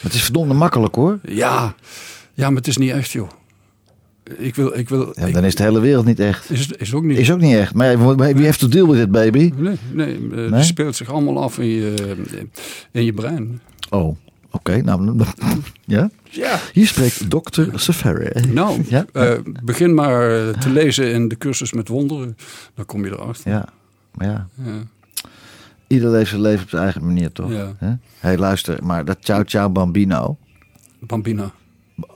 [0.00, 1.18] Het is verdomde makkelijk hoor.
[1.22, 1.74] ja.
[2.34, 3.28] ja, maar het is niet echt joh.
[4.38, 4.78] Ik wil...
[4.78, 6.50] Ik wil Ja, dan is de hele wereld niet echt.
[6.50, 7.18] is, het- is ook niet.
[7.18, 7.74] Is ook niet echt.
[7.74, 9.52] Maar wie heeft to deal with it, baby?
[9.56, 10.50] Nee, nee, eh, Nee?
[10.50, 11.94] die speelt zich allemaal af in je,
[12.92, 13.60] in je brein.
[13.90, 14.16] Oh,
[14.50, 14.76] oké.
[14.82, 15.16] nou,
[15.84, 16.10] ja.
[16.30, 16.58] Ja.
[16.72, 18.52] Hier spreekt dokter Safari.
[18.52, 19.04] Nou, Ja?
[19.12, 22.36] eh, begin maar eh, te lezen in de cursus met wonderen.
[22.74, 23.50] Dan kom je erachter.
[23.50, 23.68] Ja,
[24.14, 24.48] maar ja.
[24.64, 24.72] Ja.
[25.86, 27.50] Ieder leeft zijn leven op zijn eigen manier, toch?
[27.52, 27.72] Ja.
[27.78, 30.36] Hé, hey, luister, maar dat Ciao Ciao Bambino.
[31.00, 31.52] Bambina.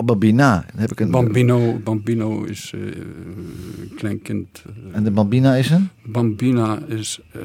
[0.04, 1.10] Bambina, dan heb ik een...
[1.10, 4.62] Bambino, Bambino is eh, een klein kind.
[4.92, 5.88] En de Bambina is een?
[6.04, 7.20] Bambina is.
[7.32, 7.40] eh,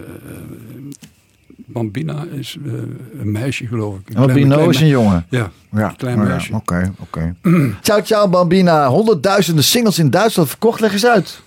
[1.68, 2.72] Bambina is eh,
[3.20, 4.08] een meisje, geloof ik.
[4.10, 5.26] Een klein- Bambino klein is een jongen.
[5.30, 6.54] Ja, Ja, klein nou ja, meisje.
[6.54, 7.36] Oké, oké.
[7.82, 10.80] Ciao Ciao Bambina, honderdduizenden singles in Duitsland verkocht.
[10.80, 11.42] Leg eens uit.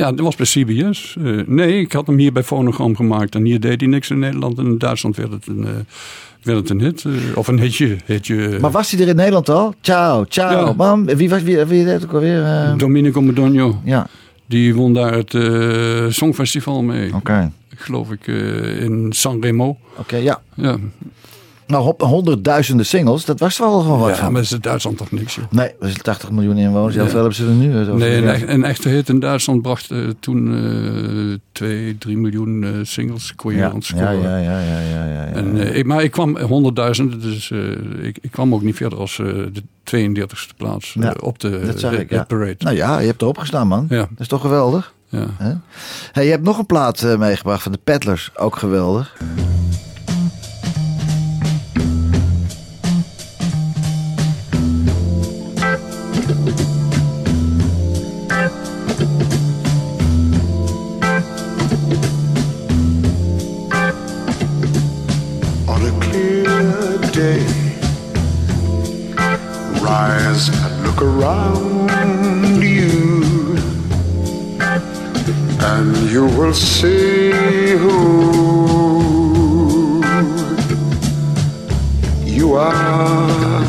[0.00, 1.16] Ja, dat was bij CBS.
[1.24, 3.34] Eh, nee, ik had hem hier bij Phonogram gemaakt.
[3.34, 4.58] En hier deed hij niks in Nederland.
[4.58, 5.72] En in Duitsland werd het een, eh,
[6.42, 7.04] werd het een hit.
[7.04, 7.96] eh, of een hitje.
[8.06, 9.74] hitje Maar was hij er in Nederland al?
[9.80, 11.16] Ciao, ciao, Ja.
[11.16, 12.74] Wie was wie, wie deed het ook alweer?
[12.76, 13.70] Domenico Madonna.
[13.84, 14.06] ja,
[14.46, 15.34] Die won daar het
[16.14, 17.14] Songfestival mee.
[17.14, 17.52] oké.
[17.76, 18.26] Geloof ik
[18.80, 19.78] in Sanremo.
[19.96, 20.40] Oké, ja.
[20.54, 20.76] Ja,
[21.70, 24.32] Nou, honderdduizenden singles, dat was wel gewoon wat ja van.
[24.32, 25.44] maar is in Duitsland toch niks, joh.
[25.50, 26.94] Nee, dat is 80 miljoen inwoners.
[26.94, 27.00] Ja.
[27.00, 27.78] Hoeveel hebben ze er nu?
[27.78, 27.94] Over?
[27.94, 28.32] Nee, een, Ja.
[28.32, 33.34] echt- een echte hit in Duitsland bracht eh, toen eh 2, 3 miljoen eh, singles
[33.34, 33.66] kon je ja.
[33.68, 34.20] aan Ja, scoren.
[34.20, 35.24] ja, ja, ja, ja, ja, ja.
[35.32, 37.50] En, eh, ik, maar ik kwam 100.000, dus
[38.02, 42.08] ik, ik kwam ook niet verder als de 32e plaats op de, dat zag ik,
[42.26, 42.54] parade.
[42.58, 43.86] Nou ja, je hebt erop gestaan, man.
[43.88, 43.96] Ja.
[43.98, 44.94] Dat is toch geweldig?
[45.08, 45.26] Ja.
[46.12, 48.30] Hey, je hebt nog een plaat meegebracht van de Peddlers.
[48.36, 49.16] Ook geweldig.
[71.20, 73.56] Around you,
[75.60, 77.30] and you will see
[77.82, 78.00] who
[82.24, 83.60] you are.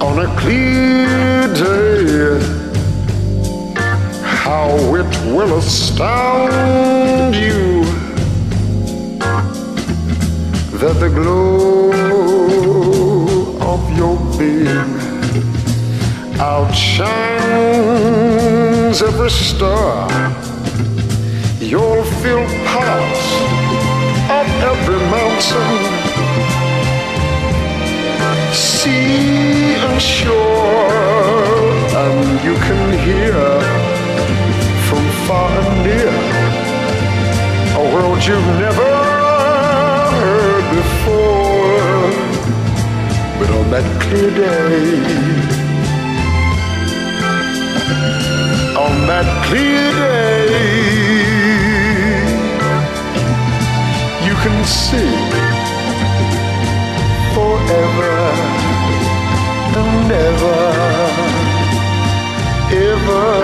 [0.00, 2.38] On a clear day,
[4.22, 4.68] how
[5.00, 7.84] it will astound you
[10.80, 12.21] that the glow
[16.38, 17.82] outshines
[19.02, 20.08] every star.
[21.60, 23.24] You'll feel parts
[24.38, 25.72] of every mountain,
[28.52, 30.92] sea and shore,
[32.02, 33.38] and you can hear
[34.88, 36.14] from far and near
[37.80, 38.90] a world you've never
[40.20, 41.41] heard before.
[43.42, 45.02] But on that clear day,
[48.78, 50.46] on that clear day,
[54.26, 55.12] you can see
[57.34, 58.14] forever
[59.80, 60.60] and ever,
[62.70, 63.41] evermore.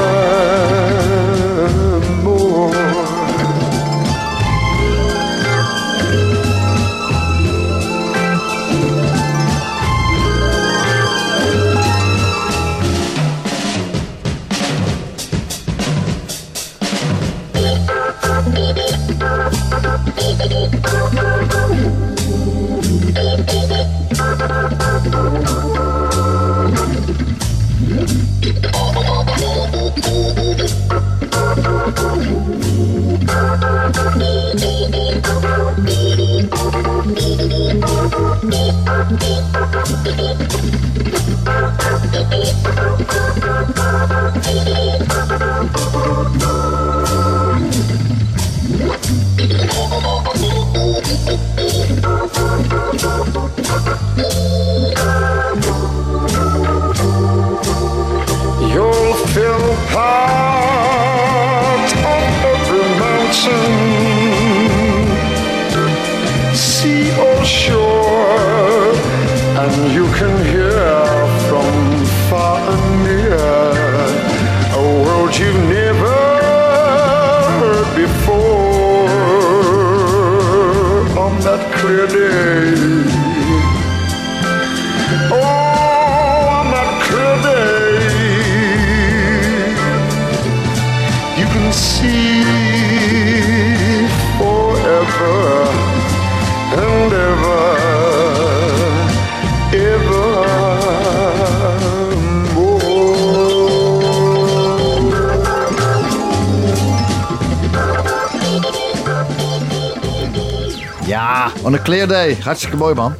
[111.68, 112.36] On a clear day.
[112.40, 113.14] Hartstikke mooi, man.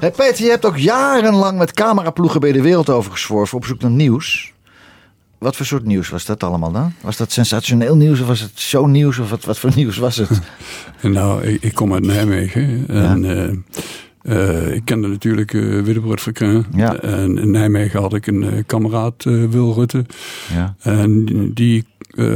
[0.00, 3.80] Hey Peter, je hebt ook jarenlang met cameraploegen bij de wereld over gezworven op zoek
[3.80, 4.52] naar nieuws.
[5.38, 6.92] Wat voor soort nieuws was dat allemaal dan?
[7.00, 10.28] Was dat sensationeel nieuws of was het shownieuws of wat, wat voor nieuws was het?
[11.02, 12.84] Nou, ik, ik kom uit Nijmegen.
[12.88, 13.56] En eh,
[14.26, 16.66] eh, ik kende natuurlijk uh, Verkrin.
[16.76, 16.96] Ja.
[17.00, 20.04] En in Nijmegen had ik een eh, kameraad, eh, Wil Rutte.
[20.54, 20.74] Ja.
[20.80, 22.26] En die, eh,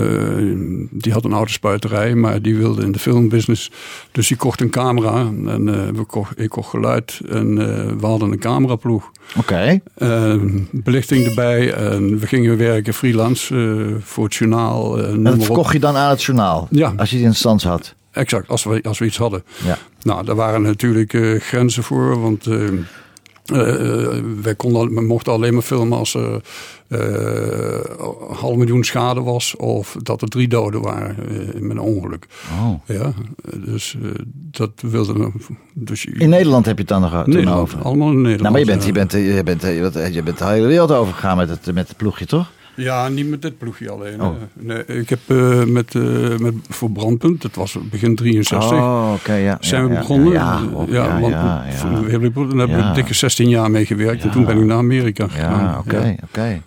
[0.90, 3.70] die had een autospuiterij, maar die wilde in de filmbusiness.
[4.12, 5.20] Dus die kocht een camera.
[5.46, 7.20] En eh, we kocht, ik kocht geluid.
[7.28, 9.10] En eh, we hadden een cameraploeg.
[9.38, 9.80] Oké.
[9.94, 10.34] Eh,
[10.70, 11.72] belichting erbij.
[11.74, 14.98] En we gingen werken freelance eh, voor het journaal.
[14.98, 15.44] eh, En dat op.
[15.44, 16.68] verkocht je dan aan het journaal?
[16.70, 16.92] Ja.
[16.96, 17.94] Als je die in stand had?
[18.12, 19.44] Exact, als we, als we iets hadden.
[19.64, 19.78] Ja.
[20.02, 25.52] Nou, daar waren natuurlijk eh, grenzen voor, want eh, eh, wij konden, we mochten alleen
[25.54, 26.42] maar filmen als er
[26.88, 31.16] een half miljoen schade was of dat er drie doden waren
[31.54, 32.26] met een ongeluk.
[32.60, 32.96] Oh.
[32.96, 33.12] Ja,
[33.56, 33.96] dus
[34.32, 35.30] dat wilden we.
[35.74, 37.82] Dus In Nederland heb je het dan nog toen Nederland, over?
[37.82, 38.40] allemaal in Nederland.
[38.40, 40.90] Nou, maar je bent, je, bent, je, bent, je, bent, je bent de hele wereld
[40.90, 42.50] overgegaan met het, met het ploegje, toch?
[42.80, 44.22] Ja, niet met dit ploegje alleen.
[44.22, 44.30] Oh.
[44.52, 48.72] Nee, ik heb eh, met, eh, met, voor Brandpunt, dat was begin 63.
[48.72, 49.56] Oh, oké, ja.
[49.60, 50.32] zijn ja, we begonnen.
[50.32, 52.92] Ja, ja, ja, daar we Ja.
[52.92, 54.22] dikke 16 jaar mee gewerkt.
[54.22, 55.60] En toen ben ik naar Amerika gegaan.
[55.60, 56.62] Ja, oké, oké.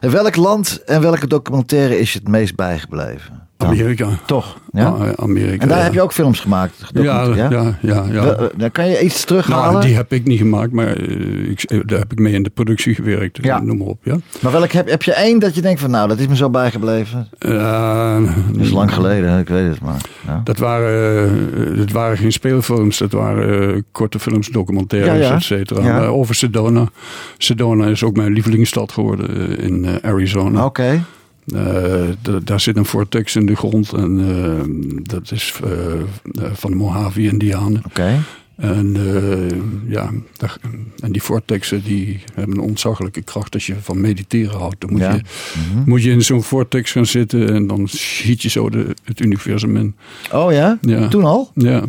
[0.00, 3.43] En welk land en welke documentaire is je het meest bijgebleven?
[3.56, 3.68] Dan?
[3.68, 4.08] Amerika.
[4.26, 4.56] Toch?
[4.72, 4.86] Ja?
[4.88, 5.62] Ah, Amerika.
[5.62, 5.84] en daar ja.
[5.84, 6.90] heb je ook films gemaakt?
[6.92, 7.02] Ja,
[7.34, 8.04] ja, ja, ja.
[8.24, 9.72] Eh, Dan kan je iets terughalen?
[9.72, 12.42] Nou, die heb ik niet gemaakt, maar eh, ik, eh, daar heb ik mee in
[12.42, 13.38] de productie gewerkt.
[13.42, 13.60] Ja.
[13.62, 14.16] Noem maar op, ja.
[14.40, 16.50] Maar welk heb, heb je één dat je denkt van nou, dat is me zo
[16.50, 17.28] bijgebleven?
[17.38, 20.00] Eh, Dat is lang geleden, ik weet het maar.
[20.26, 20.40] Ja.
[20.44, 25.34] Dat waren, dat waren geen speelfilms, dat waren korte films, documentaires, Ja, ja.
[25.34, 25.84] et cetera.
[25.84, 26.04] Ja.
[26.06, 26.88] Over Sedona.
[27.38, 30.64] Sedona is ook mijn lievelingsstad geworden in Arizona.
[30.64, 31.02] Oké.
[31.46, 34.64] D- daar zit een vortex in de grond en eh,
[35.02, 36.00] dat is eh, eh,
[36.52, 37.82] van de Mojave-Indianen.
[37.86, 38.18] Oké.
[38.56, 39.58] En, eh,
[39.92, 40.56] ja, daar-
[41.00, 44.80] en die vortexen die hebben een ontzaglijke kracht als je van mediteren houdt.
[44.80, 45.12] Dan moet, Ja.
[45.14, 45.20] je,
[45.84, 49.76] moet je in zo'n vortex gaan zitten en dan schiet je zo de, het universum
[49.76, 49.94] in.
[50.32, 50.78] Oh ja?
[50.80, 51.08] Ja.
[51.08, 51.50] Toen al?
[51.54, 51.82] Ja, ja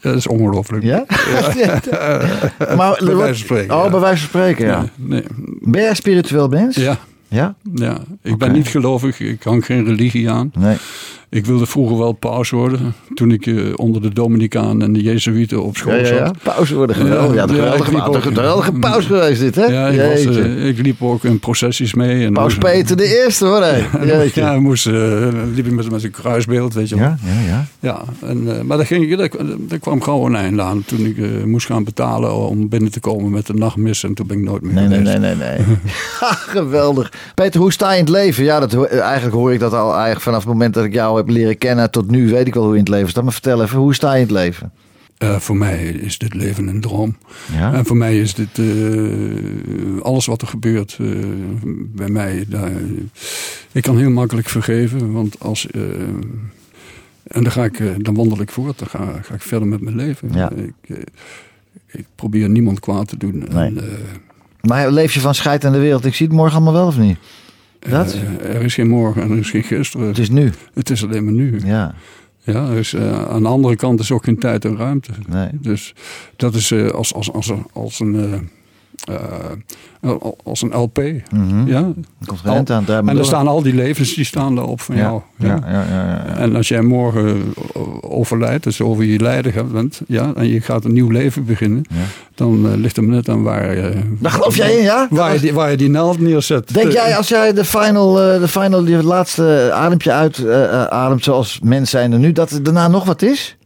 [0.00, 0.82] dat is ongelooflijk.
[0.82, 1.04] Ja?
[2.76, 3.90] maar, Bij wijze van spreken, Oh, ja.
[3.90, 4.84] bij wijze van spreken, ja.
[4.96, 5.22] Nee,
[5.60, 6.76] Ben jij een spiritueel mens?
[6.76, 6.98] ja,
[7.32, 7.54] Ja?
[7.74, 7.98] ja.
[8.22, 10.50] Ik ben niet gelovig, ik hang geen religie aan.
[10.58, 10.76] Nee.
[11.34, 15.62] Ik wilde vroeger wel paus worden, toen ik eh, onder de Dominicaan en de Jezuïeten
[15.62, 16.26] op school Ja, ja, ja.
[16.26, 16.36] zat.
[16.42, 17.34] Pauze worden geweldig.
[17.34, 19.64] Ja, de Ja, geweldige, ook- geweldige paus geweest dit, hè?
[19.64, 20.42] Ja, ik, was, Jeetje.
[20.42, 22.24] eh, ik liep ook in processies mee.
[22.26, 23.64] En Paus Peter de Eerste, hoor.
[24.06, 24.40] Jeetje.
[24.40, 24.92] Ja, moest, eh,
[25.54, 27.04] liep ik met, met een kruisbeeld, weet je wel.
[27.04, 27.64] Ja, ja, ja.
[27.80, 31.44] Ja, en, maar daar, ging, ik- daar, daar kwam gauw een einde aan toen ik
[31.46, 34.04] moest gaan betalen om binnen te komen met de nachtmis.
[34.04, 35.58] En toen ben ik nooit meer Nee, nee, nee, nee, nee.
[36.56, 37.12] Geweldig.
[37.34, 38.44] Peter, hoe sta je in het leven?
[38.44, 41.34] Ja, dat, eigenlijk hoor ik dat al eigenlijk vanaf het moment dat ik jou heb
[41.34, 43.24] leren kennen tot nu weet ik wel hoe je in het leven staat.
[43.24, 44.72] Maar vertel even, hoe sta je in het leven?
[45.22, 47.16] Eh, voor mij is dit leven een droom.
[47.52, 47.72] Ja.
[47.74, 51.06] En voor mij is dit eh, alles wat er gebeurt eh,
[51.94, 52.44] bij mij.
[52.48, 52.70] Daar,
[53.72, 55.66] ik kan heel makkelijk vergeven, want als.
[57.26, 59.96] en dan, ga ik, dan wandel ik voort, dan ga, ga ik verder met mijn
[59.96, 60.30] leven.
[60.32, 60.50] Ja.
[60.50, 61.06] Ik,
[61.86, 63.44] ik probeer niemand kwaad te doen.
[63.48, 63.66] Nee.
[63.66, 63.80] En,
[64.60, 66.04] Maar leef je van scheid aan de wereld?
[66.04, 67.18] Ik zie het morgen allemaal wel of niet?
[67.88, 68.14] Dat?
[68.14, 70.06] eh, er is geen morgen en er is geen gisteren.
[70.06, 70.50] Het is nu.
[70.74, 71.60] Het is alleen maar nu.
[71.64, 71.94] Ja.
[72.44, 75.10] Ja, eh, aan de andere kant is ook geen tijd en ruimte.
[75.28, 75.48] Nee.
[75.52, 75.94] Dus
[76.36, 78.50] dat is eh, als, als, als, als een.
[79.04, 79.14] Eh,
[80.00, 80.10] eh,
[80.44, 81.02] als een LP.
[81.30, 81.66] Mhm.
[81.66, 81.92] Ja?
[82.44, 82.66] Aan.
[82.86, 85.20] En er staan al die levens die staan daarop van jou.
[85.38, 85.84] ja, ja, ja,
[86.26, 86.36] ja.
[86.36, 87.54] En als jij morgen
[88.00, 91.84] overlijdt, dus over je lijden bent, ja, en je gaat een nieuw leven beginnen,
[92.34, 95.06] dan eh, ligt het net aan waar, eh, Daar geloof jij in, ja?
[95.10, 96.74] waar, je die, waar je die naald neerzet.
[96.74, 100.64] Denk Eh, jij als jij de final, eh, de final die laatste adempje uit eh,
[100.64, 103.56] eh, ademt zoals mens zijn er nu, dat er daarna nog wat is?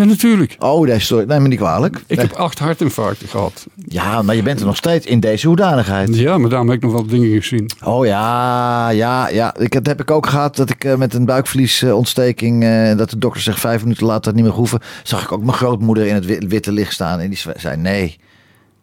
[0.00, 0.56] Ja, natuurlijk.
[0.58, 1.24] Oh, nee, sorry.
[1.26, 1.96] Neem me niet kwalijk.
[2.06, 2.26] Ik Nee.
[2.26, 3.66] heb acht hartinfarcten gehad.
[3.88, 6.16] Ja, maar je bent er nog steeds in deze hoedanigheid.
[6.16, 7.70] Ja, maar daarom heb ik nog wel dingen gezien.
[7.84, 9.54] Oh ja, ja, ja.
[9.58, 13.18] Ik, dat heb ik ook gehad dat ik eh, met een buikvliesontsteking, eh, dat de
[13.18, 14.80] dokter zegt vijf minuten later niet meer hoeven.
[15.02, 18.18] Zag ik ook mijn grootmoeder in het wi- witte licht staan en die zei nee.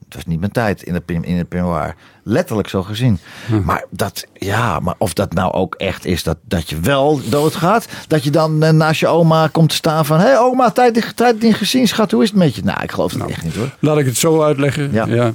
[0.08, 1.94] Het was niet mijn tijd in pin- in het.
[2.24, 3.20] Letterlijk zo gezien.
[3.64, 7.88] Maar, dat, ja, maar of dat nou ook echt is dat, dat je wel doodgaat.
[8.08, 10.20] Dat je dan eh, naast je oma komt te staan van...
[10.20, 12.62] Hé hey, oma, tijd, tijd niet gezien schat, hoe is het met je?
[12.64, 13.76] Nou, ik geloof het echt niet hoor.
[13.80, 14.92] Laat ik het zo uitleggen.
[14.92, 15.06] Ja.
[15.06, 15.34] Ja.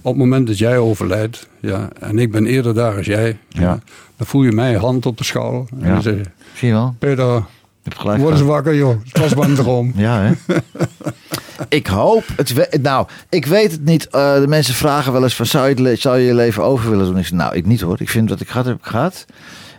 [0.00, 3.78] Op het moment dat jij overlijdt, ja, en ik ben eerder daar als jij, Ja.
[4.16, 5.64] dan voel je mij hand op de schouder.
[5.80, 5.92] En Ja.
[5.92, 6.94] dan zeg je, Zie je wel?
[6.98, 7.42] Peter,
[7.84, 8.54] Je hebt gelijk word eens gehad.
[8.54, 8.96] wakker joh.
[9.04, 9.92] Het was maar een droom.
[10.06, 10.32] Ja, hè?
[11.68, 12.78] ik hoop het.
[12.82, 14.08] Nou, ik weet het niet.
[14.08, 17.04] Eh, de mensen vragen wel eens van zou je, zou je je leven over willen
[17.06, 17.18] doen?
[17.18, 18.00] Ik zeg, nou, ik niet hoor.
[18.00, 19.24] Ik vind wat ik gehad heb, ik gehad.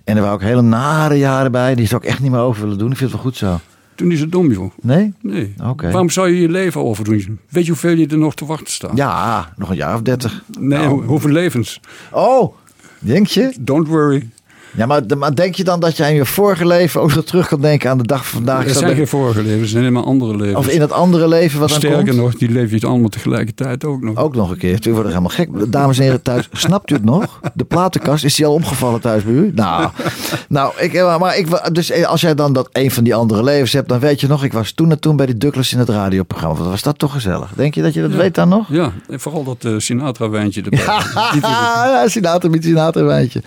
[0.03, 1.75] En er waren ook hele nare jaren bij.
[1.75, 2.91] Die zou ik echt niet meer over willen doen.
[2.91, 3.59] Ik vind het wel goed zo.
[3.95, 4.71] Toen is het dom joh.
[4.81, 5.13] Nee?
[5.21, 5.53] Nee.
[5.63, 5.85] Oké.
[5.91, 7.39] Waarom zou je je leven overdoen?
[7.49, 8.91] Weet je hoeveel je er nog te wachten staat?
[8.95, 10.43] Ja, nog een jaar of dertig.
[10.59, 10.87] Nee, Nou.
[10.89, 11.79] hoe- hoeveel levens?
[12.11, 12.55] Oh,
[12.99, 13.53] denk je?
[13.59, 14.29] Don't worry.
[14.75, 17.47] Ja, maar, maar denk je dan dat jij in je vorige leven ook nog terug
[17.47, 18.65] kan denken aan de dag van vandaag?
[18.65, 20.57] Dat zijn geen vorige levens, zijn helemaal andere levens.
[20.57, 22.15] Of in het andere leven wat dan Sterker komt?
[22.15, 24.17] nog, die leef je het allemaal tegelijkertijd ook nog.
[24.17, 24.79] Ook nog een keer.
[24.79, 25.71] Toen wordt helemaal gek.
[25.71, 27.39] Dames en heren thuis, snapt u het nog?
[27.53, 29.51] De platenkast, is die al omgevallen thuis bij u?
[29.55, 29.89] Nou,
[30.49, 33.43] nou ik, eh, maar ik, dus eh, als jij dan dat een van die andere
[33.43, 35.79] levens hebt, dan weet je nog, ik was toen en toen bij die Douglas in
[35.79, 36.57] het radioprogramma.
[36.57, 37.51] Wat was dat toch gezellig?
[37.55, 38.65] Denk je dat je dat weet dan nog?
[38.69, 40.79] Ja, en vooral dat eh, Sinatra-wijntje erbij.
[41.43, 43.41] Ja, Sinater met Sinater wijntje.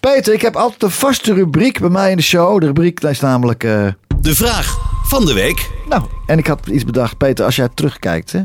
[0.00, 2.60] Peter, ik heb altijd een vaste rubriek bij mij in de show.
[2.60, 3.64] De rubriek dat is namelijk...
[3.64, 3.88] eh,
[4.20, 5.70] De vraag van de week.
[5.88, 7.16] nou, en ik had iets bedacht.
[7.16, 8.40] Peter, als jij terugkijkt, hè,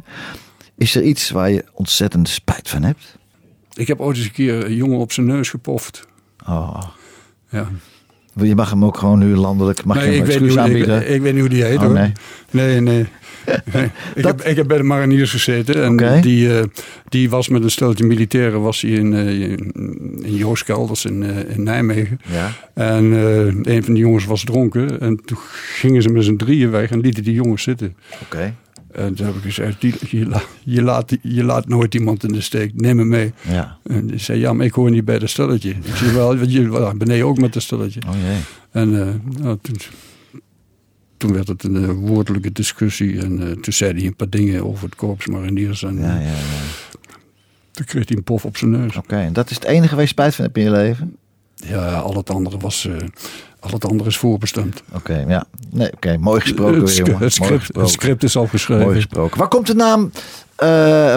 [0.77, 3.17] is er iets waar je ontzettend spijt van hebt?
[3.73, 6.07] Ik heb ooit eens een keer een jongen op zijn neus gepoft.
[6.47, 6.81] Oh,
[7.49, 7.67] Ja.
[8.33, 10.87] je mag hem ook gewoon nu landelijk, mag je Nee, hem ik, weet excuus niet,
[10.87, 11.93] ik, ik weet niet hoe die heet Oh, hoor.
[11.93, 12.11] nee.
[12.51, 13.07] Nee, nee.
[13.73, 13.83] Nee.
[14.15, 15.83] Ik, Dat- heb, ik heb bij de mariniers gezeten.
[15.83, 16.63] En die, eh,
[17.09, 19.71] die was met een steltje militairen was hij in, eh, in,
[20.23, 22.19] in Jooskel, dat is in, eh, in Nijmegen.
[22.31, 22.51] Ja.
[22.73, 23.03] En
[23.73, 24.99] een van die jongens was dronken.
[25.01, 25.37] En toen
[25.73, 27.95] gingen ze met z'n drieën weg en lieten die jongens zitten.
[28.23, 28.53] Oké.
[28.91, 32.31] En toen heb ik gezegd, die- je, la- je, laat, je laat nooit iemand in
[32.33, 33.31] de steek, neem me mee.
[33.41, 33.77] Ja.
[33.83, 35.69] En die zei, ja, maar ik hoor niet bij dat stelletje.
[35.69, 37.99] Ik zei, wel, je beneden ook met dat stelletje.
[38.07, 38.37] Oh jee.
[38.71, 38.89] En
[39.41, 39.75] nou, toen,
[41.19, 43.19] toen werd het een eh, woordelijke discussie.
[43.21, 45.83] En eh, toen zei hij een paar dingen over het korps mariniers.
[45.83, 46.31] En Ja, ja, ja.
[47.71, 48.95] toen kreeg hij een pof op zijn neus.
[48.95, 51.15] Oké, en dat is het enige waar je spijt van hebt in je leven?
[51.55, 52.85] Ja, al het andere was...
[52.85, 52.95] eh,
[53.59, 54.83] al het andere is voorbestemd.
[54.93, 55.45] Oké, ja.
[55.69, 56.17] Nee, oké.
[56.17, 57.81] Mooi gesproken het, weer, het, Mooi script, gesproken.
[57.81, 58.93] het script is al Mooi geschreven.
[58.93, 59.37] gesproken.
[59.37, 60.11] Waar komt de naam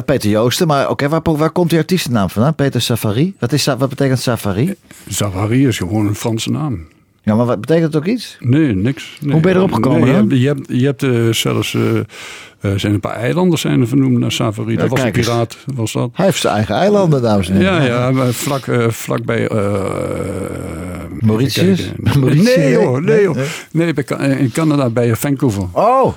[0.04, 0.66] Peter Joosten?
[0.66, 2.54] Maar oké, waar, waar komt die artiestennaam vandaan?
[2.54, 3.34] Peter Safari?
[3.38, 4.74] Wat, is, wat betekent Safari?
[5.08, 6.86] Savary is gewoon een Franse naam.
[7.24, 8.36] Ja, maar wat betekent het ook iets?
[8.40, 9.18] Nee, niks.
[9.20, 9.32] Nee.
[9.32, 11.74] Hoe ben je erop gekomen Nee, je hebt, je hebt, je hebt eh, zelfs...
[11.74, 14.76] eh, er zijn een paar eilanden zijn er vernoemd naar Savary.
[14.76, 16.10] dat was een piraat, was dat.
[16.12, 17.82] Hij heeft zijn eigen eilanden, dames en heren.
[17.84, 19.48] Ja, ja, vlak, eh, vlak bij...
[19.48, 19.58] eh,
[21.20, 21.92] Mauritius?
[21.96, 22.56] Mauritius?
[22.56, 23.36] Nee joh, nee joh.
[23.70, 23.94] nee.
[23.94, 25.64] Eh, in Canada bij Vancouver.
[25.72, 26.12] Oh,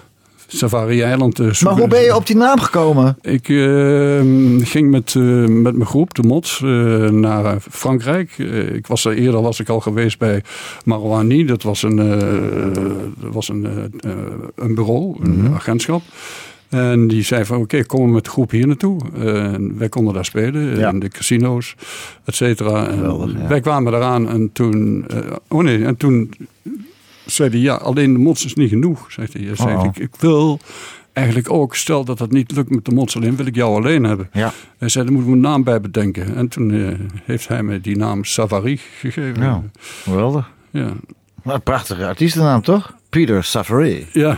[0.47, 1.39] Safari-eiland.
[1.39, 3.17] eh, maar hoe ben je op die naam gekomen?
[3.21, 4.19] Ik eh,
[4.67, 6.69] ging met, eh, met mijn groep, de Mots, eh,
[7.09, 8.37] naar Frankrijk.
[8.73, 10.43] Ik was er eerder was ik al geweest bij
[10.85, 11.45] Marouani.
[11.45, 11.95] Dat was een,
[13.19, 13.67] dat was een,
[14.55, 15.53] een bureau, een Mhm.
[15.53, 16.01] agentschap.
[16.69, 18.99] En die zei van oké, kom met de groep hier naartoe.
[19.19, 20.89] En wij konden daar spelen, Ja.
[20.89, 21.75] in de casino's,
[22.25, 22.87] et cetera.
[22.87, 23.47] En Geweldig, ja.
[23.47, 25.05] Wij kwamen eraan en toen...
[25.47, 26.31] oh nee, en toen
[27.25, 29.11] zei hij, ja, alleen de mots is niet genoeg.
[29.11, 29.41] Zegt hij.
[29.41, 29.83] Hij zei, Oh.
[29.85, 30.59] ik, ik wil
[31.13, 34.03] eigenlijk ook, stel dat het niet lukt met de mots alleen, wil ik jou alleen
[34.03, 34.29] hebben.
[34.33, 34.53] Ja.
[34.77, 36.35] Hij zei, daar moeten we een naam bij bedenken.
[36.35, 39.43] En toen eh, heeft hij mij die naam Savary gegeven.
[39.43, 39.63] Ja.
[40.03, 40.51] Geweldig.
[40.71, 40.93] Ja.
[41.43, 42.95] Een prachtige artiestennaam, toch?
[43.15, 44.07] Peter Safari.
[44.11, 44.37] Ja.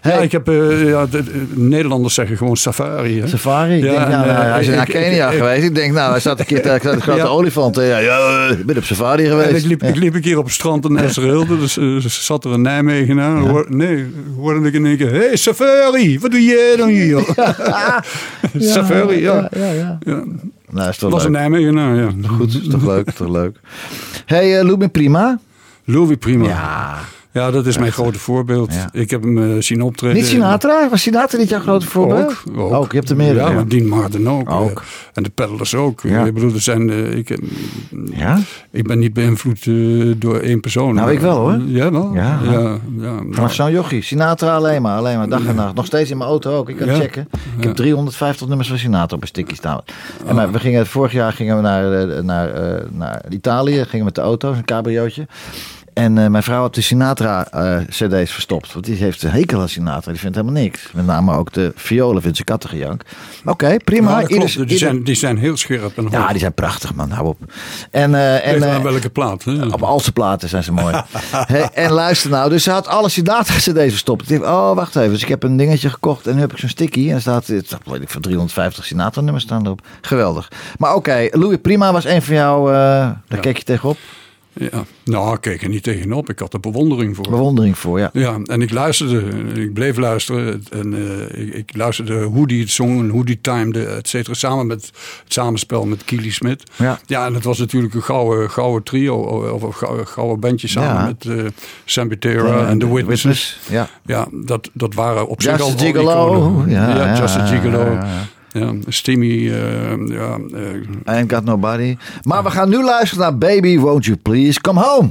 [0.00, 0.12] Hey.
[0.14, 3.20] ja, ik heb, eh, ja, de, de Nederlanders zeggen gewoon safari.
[3.20, 3.28] Hè?
[3.28, 3.76] Safari.
[3.76, 5.62] Ik Ja, denk, nou, nou, eh, hij is ik- naar Kenia geweest.
[5.64, 7.24] Ik denk, nou, hij zat een keer tegen de grote Ja.
[7.26, 7.76] olifant.
[7.76, 9.48] Ja, ja, ik ben op safari geweest.
[9.48, 9.88] En ik liep, Ja.
[9.88, 11.58] ik liep een keer op het strand in Esreelde.
[11.58, 13.38] Dus eh, zat er een Nijmegenaar.
[13.38, 15.10] Hoor- Nee, hoorde ik in één keer...
[15.10, 17.24] Hé, hey, Safari, wat doe jij dan hier?
[18.72, 19.48] Safari, ja.
[19.52, 19.98] Ja, ja, ja.
[20.00, 20.22] ja.
[20.70, 21.32] Nou, is toch was een.
[21.32, 22.08] Nijmegenaar, ja.
[22.26, 23.56] Goed, is toch leuk, toch leuk.
[24.26, 25.38] hey, uh, Lubin Prima.
[25.84, 26.44] Louis Prima.
[26.46, 26.98] Ja.
[27.36, 28.74] Ja, dat is mijn grote voorbeeld.
[28.74, 28.88] Ja.
[28.92, 30.16] Ik heb hem eh, zien optreden.
[30.16, 30.88] Niet Sinatra?
[30.88, 32.34] Was Sinatra niet jouw grote voorbeeld?
[32.56, 32.90] Ook, ook.
[32.92, 33.40] je hebt er meerdere.
[33.40, 34.50] Ja, Ja, maar Dean Martin ook.
[34.50, 34.70] Ook.
[34.80, 34.84] eh,
[35.14, 36.00] en de Peddlers ook.
[36.02, 36.24] Ja.
[36.24, 36.90] Ik bedoel, er zijn...
[36.90, 37.40] eh, ik, heb-
[38.14, 38.38] ja?
[38.70, 39.64] ik ben niet beïnvloed
[40.20, 40.94] door één persoon.
[40.94, 41.58] Nou, ik wel, hoor.
[41.66, 42.14] Ja, wel?
[42.14, 42.38] Ja.
[42.44, 44.02] ja, ja, Vanaf zo'n jochie.
[44.02, 45.74] Sinatra alleen maar, alleen maar, dag en nacht.
[45.74, 46.68] Nog steeds in mijn auto ook.
[46.68, 46.94] Ik kan Ja.
[46.94, 47.28] checken.
[47.58, 49.80] Ik heb 350 nummers van Sinatra op een stickje staan.
[50.26, 53.84] En maar we gingen, vorig jaar gingen we naar, naar, eh, naar Italië.
[53.84, 55.26] Gingen met de auto, een cabriootje.
[55.96, 58.72] En eh, mijn vrouw had de Sinatra-cd's verstopt.
[58.72, 60.10] Want die heeft een hekel aan Sinatra.
[60.12, 60.88] Die vindt helemaal niks.
[60.92, 63.02] Met name ook de violen vindt ze kattengejank.
[63.44, 64.22] Oké, prima.
[64.26, 66.12] Ieder- die, ieder- zijn, die zijn heel scherp en hoog.
[66.12, 67.10] ja, die zijn prachtig, man.
[67.10, 67.38] Hou op.
[67.90, 69.44] En, eh, en, aan eh, welke plaat.
[69.44, 69.64] Hè?
[69.66, 70.94] op al zijn platen zijn ze mooi.
[71.30, 74.30] Hey, en luister nou, dus ze had alle Sinatra-cd's verstopt.
[74.30, 75.10] Ik dacht, oh, wacht even.
[75.10, 77.08] Dus ik heb een dingetje gekocht en nu heb ik zo'n sticky.
[77.08, 79.80] En er staat, het staat weet ik, van 350 Sinatra-nummers staan erop.
[80.00, 80.50] Geweldig.
[80.78, 82.74] Maar oké, Louis Prima was een van jou, eh,
[83.28, 83.96] daar keek je tegenop.
[84.58, 84.84] Ja.
[85.04, 86.30] Nou, ik keek er niet tegenop.
[86.30, 87.30] Ik had er bewondering voor.
[87.30, 88.10] Bewondering voor, ja.
[88.12, 89.22] Ja, en ik luisterde,
[89.54, 93.38] ik bleef luisteren en eh, ik, ik luisterde hoe die het zong en hoe die
[93.40, 94.82] timede, et cetera, samen met
[95.24, 96.62] het samenspel met Keely Smith.
[96.76, 96.98] Ja.
[97.06, 99.16] ja, en het was natuurlijk een gouden, gouden trio,
[99.52, 101.04] of een gouden, gouden bandje samen Ja.
[101.06, 101.50] met eh
[101.84, 103.58] Sam Butera en The Witnesses.
[103.70, 103.88] Ja.
[104.06, 106.64] Ja, dat, dat waren op zich Just al Gigolo.
[106.66, 107.92] Ja, ja, Just a Gigolo.
[107.92, 108.06] ja,
[108.58, 108.74] ja.
[108.88, 111.96] Steamy, eh, ja, eh, Ain't got nobody.
[112.22, 115.10] Maar we gaan nu luisteren naar Baby, won't you please come home.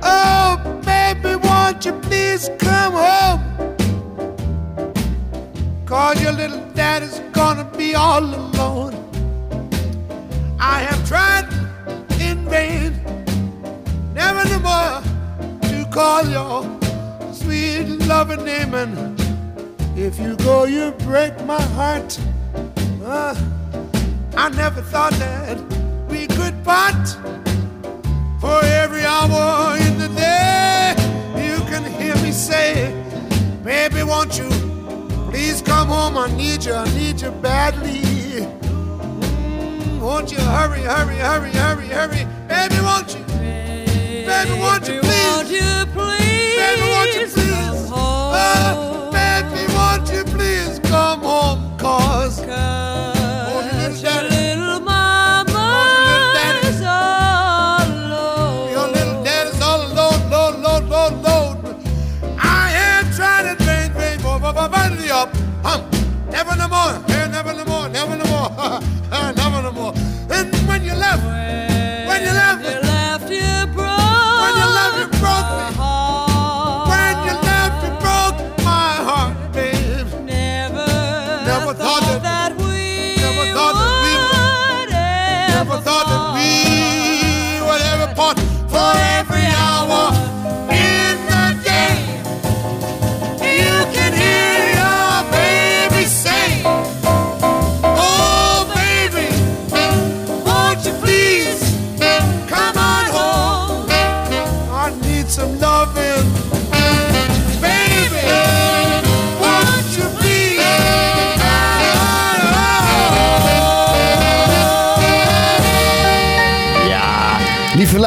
[0.00, 3.40] Oh, baby, won't you please come home?
[5.84, 8.94] Cause your little daddy's gonna be all alone.
[10.60, 11.46] I have tried
[12.18, 12.92] in vain,
[14.14, 15.02] never no more
[15.60, 16.78] to call your
[17.38, 18.74] sweet loving name.
[18.74, 19.20] And
[19.96, 22.18] if you go, you break my heart.
[23.04, 23.34] Uh,
[24.36, 25.58] I never thought that
[26.08, 27.06] we could part.
[28.40, 30.94] For every hour in the day,
[31.46, 32.94] you can hear me say,
[33.64, 34.48] Baby, won't you
[35.30, 36.16] please come home?
[36.16, 38.00] I need you, I need you badly.
[39.40, 41.87] Mm, won't you hurry, hurry, hurry, hurry,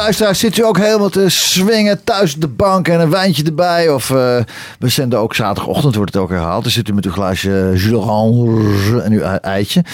[0.02, 3.88] luisteraars, zit u ook helemaal te swingen thuis op de bank en een wijntje erbij?
[3.88, 4.40] Of eh,
[4.78, 6.62] we zenden ook zaterdagochtend, wordt het ook herhaald.
[6.62, 9.84] Dan zit u met uw glaasje Jus en uw ei- eitje.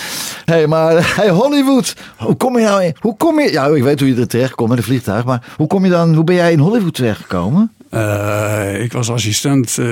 [0.45, 2.95] Hé, hey, maar hey, Hollywood, hoe kom je nou in?
[2.99, 3.53] Hoe kom je?
[3.53, 5.91] Ja, ik weet hoe je er terecht komt met een vliegtuig, maar hoe kom je
[5.91, 6.15] dan?
[6.15, 7.73] Hoe ben jij in Hollywood terechtgekomen?
[7.91, 9.87] Eh, ik was assistent eh,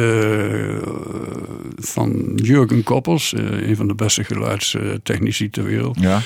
[1.77, 5.97] van Jurgen Koppels, een van de beste geluidstechnici ter wereld.
[6.01, 6.21] Ja.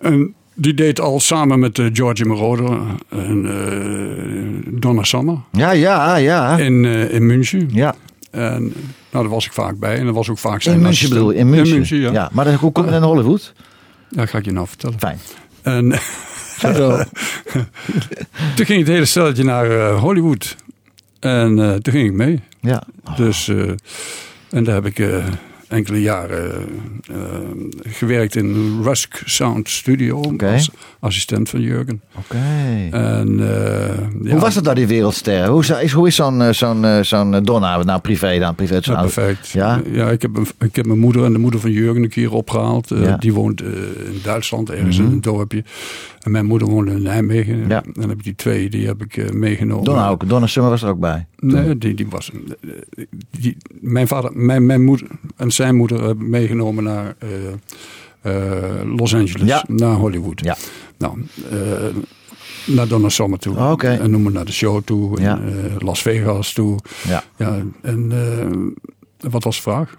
[0.00, 2.78] En die deed al samen met eh, George Moroder
[3.08, 6.56] en eh, Donna Summer Ja, ja, ja.
[6.58, 7.68] in, eh, in München.
[7.72, 7.94] Ja,
[8.30, 8.62] En
[9.10, 11.30] nou, daar was ik vaak bij en dat was ook vaak zijn in München bedoel?
[11.30, 11.68] In München.
[11.68, 12.12] In München, ja.
[12.12, 12.30] ja.
[12.32, 13.52] Maar dan, hoe kom je in Hollywood?
[14.10, 14.98] Dat ga ik je nou vertellen.
[14.98, 15.18] Fijn.
[15.62, 15.88] En
[18.56, 20.56] toen ging het hele stelletje naar eh, Hollywood.
[21.20, 22.40] En eh, toen ging ik mee.
[22.60, 22.82] Ja.
[23.16, 23.70] Dus, eh,
[24.50, 25.24] en daar heb ik eh,
[25.68, 26.66] enkele jaren
[27.10, 27.16] eh,
[27.88, 32.00] gewerkt in Rusk Sound Studio als assistent van Jurgen.
[32.16, 32.36] Oké.
[32.90, 35.46] En, eh, ja, Hoe was het nou, die wereldster?
[35.48, 38.54] Hoe is, hoe is zo'n eh, zo'n zo'n Donna nou privé dan?
[38.54, 39.48] Privé, Ja, perfect.
[39.48, 39.80] Ja?
[39.92, 42.90] Ja, ik, heb, ik heb mijn moeder en de moeder van Jurgen een keer opgehaald.
[42.90, 43.16] Eh, Ja.
[43.16, 45.06] Die woont in Duitsland, ergens Mhm.
[45.06, 45.64] in een dorpje.
[46.18, 47.68] En mijn moeder woonde in Nijmegen.
[47.68, 47.82] Ja.
[47.84, 49.84] En dan heb ik die twee, die heb ik meegenomen.
[49.84, 50.28] Donna ook.
[50.28, 51.26] Donna Summer was er ook bij.
[51.38, 52.30] Nee, die, die was.
[53.40, 55.06] Die, mijn vader, mijn, mijn moeder
[55.36, 57.28] en zijn moeder hebben meegenomen naar eh,
[58.20, 59.64] eh, Los Angeles, Ja.
[59.68, 60.40] naar Hollywood.
[60.40, 60.56] Ja.
[60.98, 61.56] Nou, eh,
[62.66, 63.56] naar Donna Summer toe.
[63.56, 63.88] Oh, oké.
[63.88, 65.38] En noem maar naar de show toe, Ja.
[65.40, 66.78] en, eh, Las Vegas toe.
[67.08, 67.22] Ja.
[67.36, 69.96] Ja, en eh, wat was de vraag?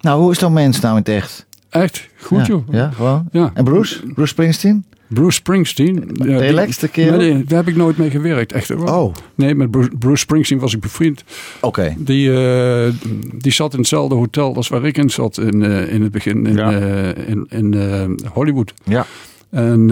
[0.00, 1.46] Nou, hoe is dat mens nou in het echt?
[1.68, 2.08] Echt?
[2.20, 2.44] Goed ja.
[2.46, 2.62] joh.
[2.70, 3.28] Ja, gewoon.
[3.32, 3.50] Ja.
[3.54, 4.06] En Bruce?
[4.06, 4.84] Bruce Springsteen?
[5.08, 5.94] Bruce Springsteen.
[6.14, 7.18] Ja, die- Relaxed kerel?
[7.18, 8.52] Nee, daar heb ik nooit mee gewerkt.
[8.52, 8.70] Echt.
[8.70, 11.24] Oh, Nee, met Bruce, Bruce Springsteen was ik bevriend.
[11.60, 11.94] oké.
[11.98, 12.92] Die, eh,
[13.34, 16.46] die zat in hetzelfde hotel als waar ik in zat in, eh, in het begin
[16.46, 16.72] in, Ja.
[16.72, 18.72] eh, in, in Hollywood.
[18.84, 19.06] Ja.
[19.50, 19.88] En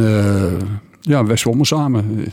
[1.01, 2.25] ja, wij zwommen samen.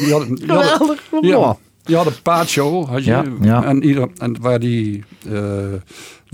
[0.00, 1.30] Die hadden, die hadden, Geweldig.
[1.40, 3.10] ja, die hadden een paatshow, had je.
[3.10, 3.64] Ja, ja.
[3.64, 5.04] En, ieder, en waar, die,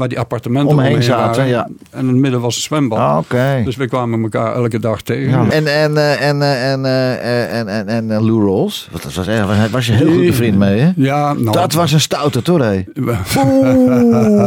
[0.02, 1.46] waar die appartementen Omheen zaten, waren.
[1.46, 1.68] ja.
[1.90, 2.98] En in het midden was een zwembad.
[2.98, 3.64] Ah.
[3.64, 5.30] Dus we kwamen elkaar elke dag tegen.
[5.30, 5.50] Ja.
[5.50, 8.88] En, en, eh, en, eh, en, eh, en, en, en, eh, Lou Rawls?
[8.92, 10.90] Wat was, was, was je heel goed bevriend mee, hè?
[10.96, 12.58] Ja, nou, Dat was een stoute, toch?
[12.68, 12.82] hè?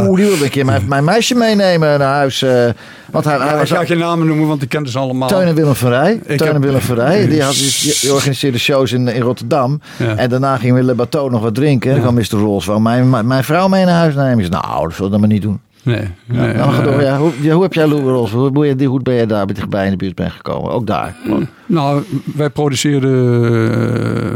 [0.08, 2.42] Oeh, een keer mijn, mijn meisje meenemen naar huis.
[2.42, 2.70] eh,
[3.12, 5.28] want hij, hij ik was ga geen namen noemen, want ik ken ze allemaal.
[5.28, 6.20] Teun en Willem van Rij.
[6.26, 7.28] Ik Teun en Willem van Rij.
[7.28, 9.82] Die, had, die, die organiseerde shows in, in Rotterdam.
[9.98, 10.16] Ja.
[10.16, 11.90] En daarna ging Willem Bateau nog wat drinken.
[11.92, 12.46] En dan kwam Mr.
[12.46, 12.66] Rolls.
[12.66, 14.40] Wou mijn, mijn, mijn vrouw mee naar huis nemen.
[14.40, 15.60] Ik zei, nou, dat zullen we maar niet doen.
[15.86, 18.32] Nee, nee, ga eh, door, ja, hoe, ja, hoe heb jij Lou Rolls?
[18.32, 18.50] Hoe,
[18.88, 20.72] hoe, ben je daar bij in de buurt bent gekomen?
[20.72, 21.16] Ook daar.
[21.24, 21.48] Gewoon.
[21.66, 22.04] Nou,
[22.36, 23.12] wij produceerden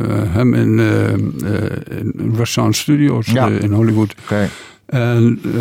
[0.10, 3.48] eh, hem in, eh in West Sound Studios Ja.
[3.48, 4.16] in Hollywood.
[4.24, 4.50] Oké.
[4.90, 5.52] En eh,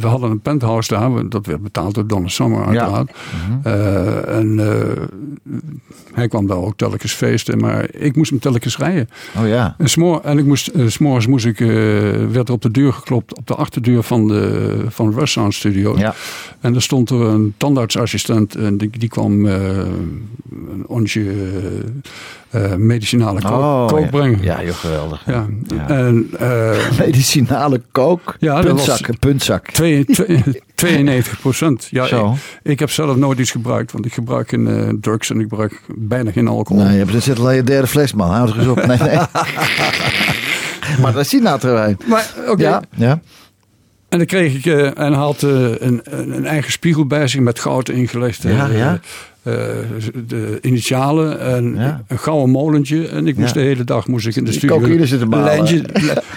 [0.00, 1.28] we hadden een penthouse daar.
[1.28, 3.10] Dat werd betaald door Donna Summer uiteraard.
[3.62, 5.02] Eh, en eh,
[6.12, 7.58] hij kwam daar ook telkens feesten.
[7.58, 9.08] Maar ik moest hem telkens rijden.
[9.38, 9.74] Oh ja.
[9.78, 11.58] En, smoor, en ik moest, eh, 's morgens moest ik,
[12.32, 13.36] werd er op de deur geklopt.
[13.36, 15.98] Op de achterdeur van de van West Sound Studio.
[15.98, 16.14] Ja.
[16.60, 21.34] En er stond er een tandartsassistent en die, die kwam een onsje
[22.52, 24.06] eh, medicinale kook, Oh, kook ja.
[24.06, 24.42] brengen.
[24.42, 25.22] Ja, joh, geweldig.
[25.26, 25.46] Ja.
[25.76, 25.88] Ja.
[25.88, 28.36] En eh, Medicinale kook.
[28.38, 29.66] Ja, puntzak, puntzak.
[29.70, 30.42] twee- twee-
[30.74, 31.88] 92 procent.
[31.90, 32.24] Ja, ik,
[32.62, 35.80] ik heb zelf nooit iets gebruikt, want ik gebruik geen eh, drugs en ik gebruik
[35.96, 36.82] bijna geen alcohol.
[36.82, 38.30] Nee, dit zit alleen je derde fles, man.
[38.30, 38.86] Houd er eens op.
[38.86, 39.16] Nee, nee.
[41.00, 41.96] maar dat is Sinatra-wijn.
[42.06, 42.62] Maar oké.
[42.62, 43.20] Ja, ja.
[44.08, 48.42] En dan kreeg ik en had een, een, eigen spiegel bij zich met goud ingelegd.
[48.42, 49.00] Ja, ja.
[49.42, 49.54] Eh,
[50.26, 52.02] de initialen en Ja.
[52.08, 53.08] een gouden molentje.
[53.08, 53.60] En ik moest Ja.
[53.60, 55.84] de hele dag moest ik in de studio een lijntje,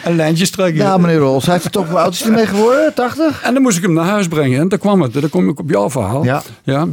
[0.04, 0.84] een lijntje trekken.
[0.84, 1.44] Ja, meneer Rolls.
[1.46, 2.94] Hij heeft er toch hoe oud is hij mee geworden?
[2.94, 3.42] 80?
[3.44, 4.60] En dan moest ik hem naar huis brengen.
[4.60, 5.14] En dan kwam het.
[5.14, 6.24] Dan kom ik op jouw verhaal.
[6.24, 6.42] Ja.
[6.64, 6.88] ja.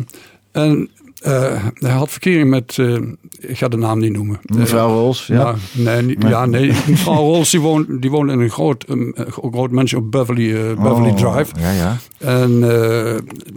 [0.52, 0.90] En
[1.22, 2.94] eh, hij had verkering met, eh,
[3.38, 4.40] ik ga de naam niet noemen.
[4.42, 5.26] Mevrouw Rolls.
[5.26, 5.54] Ja.
[5.72, 6.66] nou, nee, ja, nee.
[6.88, 11.08] Mevrouw Rolls die woont, die woont in een groot, een groot mansion op Beverly, Beverly
[11.10, 11.52] Oh, Drive.
[11.60, 11.96] Ja, ja.
[12.18, 12.60] En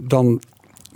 [0.04, 0.40] dan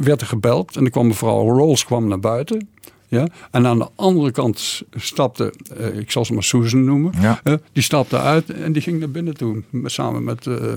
[0.04, 2.68] werd er gebeld en dan kwam mevrouw Rolls kwam naar buiten.
[3.08, 3.26] Ja?
[3.50, 7.40] En aan de andere kant stapte, eh, ik zal ze maar Susan noemen, Ja.
[7.42, 9.62] eh, die stapte uit en die ging naar binnen toe.
[9.84, 10.76] Samen met, eh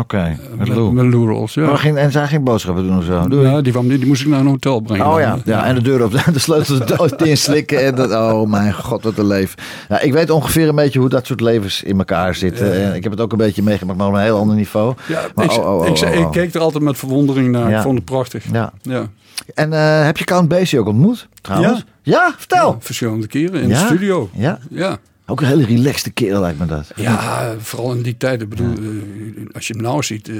[0.00, 0.92] Oké, met met, Lou.
[0.92, 1.54] met Lou Rolls.
[1.54, 1.66] Ja.
[1.66, 3.28] Maar ging, en zij ging boodschappen doen of zo?
[3.28, 3.48] Doei.
[3.48, 5.06] Ja, die, kwam, die, die moest ik naar een hotel brengen.
[5.06, 7.84] Oh ja, ja, en de deur op de sleutel de doos inslikken.
[7.84, 9.58] En dat, oh mijn god, wat een leven.
[9.88, 12.72] Ja, ik weet ongeveer een beetje hoe dat soort levens in elkaar zitten.
[12.84, 14.94] En ik heb het ook een beetje meegemaakt, maar op een heel ander niveau.
[15.08, 17.70] Ja, Maar ik, oh, oh, ik, oh, ik keek er altijd met verwondering naar.
[17.70, 17.76] Ja.
[17.76, 18.44] Ik vond het prachtig.
[18.52, 18.72] Ja.
[18.82, 19.06] Ja.
[19.54, 21.84] En eh, heb je Count Basie ook ontmoet, trouwens?
[22.02, 22.76] Ja, vertel.
[22.80, 23.80] Verschillende keren in Ja?
[23.80, 24.28] de studio.
[24.32, 24.96] Ja, Ja.
[25.26, 26.90] Ook een hele relaxte kerel lijkt me dat.
[26.96, 28.42] Ja, vooral in die tijd.
[28.42, 30.36] Ik bedoel, eh, als je hem nou ziet, eh,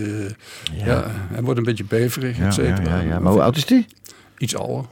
[0.86, 1.04] ja.
[1.08, 2.96] hij wordt een beetje beverig, et ja, cetera.
[2.96, 3.18] ja, ja.
[3.18, 3.86] Maar hoe oud is die?
[4.38, 4.84] Iets ouder.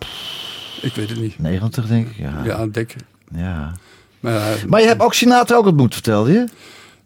[0.82, 1.38] Ik weet het niet.
[1.38, 2.16] 90 denk ik.
[2.16, 2.40] Ja.
[2.45, 2.97] Ja, dik.
[3.34, 3.72] Ja.
[4.20, 6.45] Maar, eh, Maar je hebt ook Sinatra ook ontmoet, vertelde je?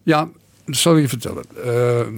[0.03, 0.28] ja,
[0.66, 1.45] dat zal ik je vertellen.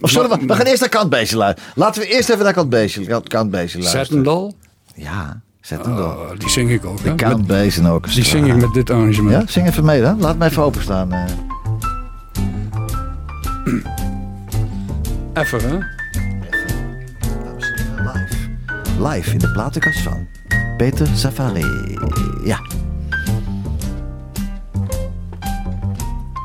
[0.00, 1.32] Of zullen we, gaan eerst naar Kant.
[1.74, 4.06] Laten we eerst even naar Kant Beestje, Kant- Beestje luisteren.
[4.06, 4.54] Zettendal,
[4.94, 5.40] Ja,
[5.76, 6.04] zet hem door.
[6.06, 6.98] oh, die zing ik ook.
[7.16, 8.12] Kant Met- Beestje ook.
[8.14, 9.30] die zing ik met dit arrangement.
[9.42, 10.20] Ja, zing even mee dan.
[10.20, 11.12] Laat me even openstaan.
[11.12, 11.24] eh.
[15.42, 15.76] Even, hè?
[18.02, 18.36] Live.
[18.98, 20.26] Live in de platenkast van
[20.76, 21.64] Peter Safari.
[22.44, 22.58] Ja.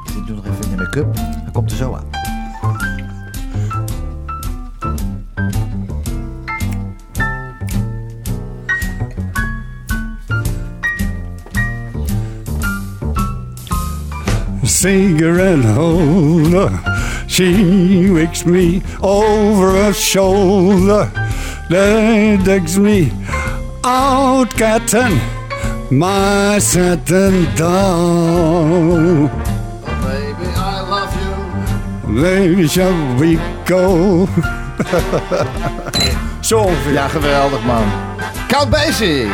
[0.05, 1.15] Ik doe nog even in de make-up.
[1.15, 2.24] Hij komt er zo aan.
[14.86, 16.69] Cigarette holder.
[17.25, 21.09] She wakes me over her shoulder.
[21.71, 23.11] That digs me
[23.83, 25.19] out, captain.
[25.89, 29.27] My satin doll.
[30.05, 32.21] Baby, I love you.
[32.21, 34.25] Baby, shall we go?
[36.41, 36.93] Zo ongeveer.
[36.93, 37.83] Ja, geweldig man.
[38.47, 39.29] Count Basie.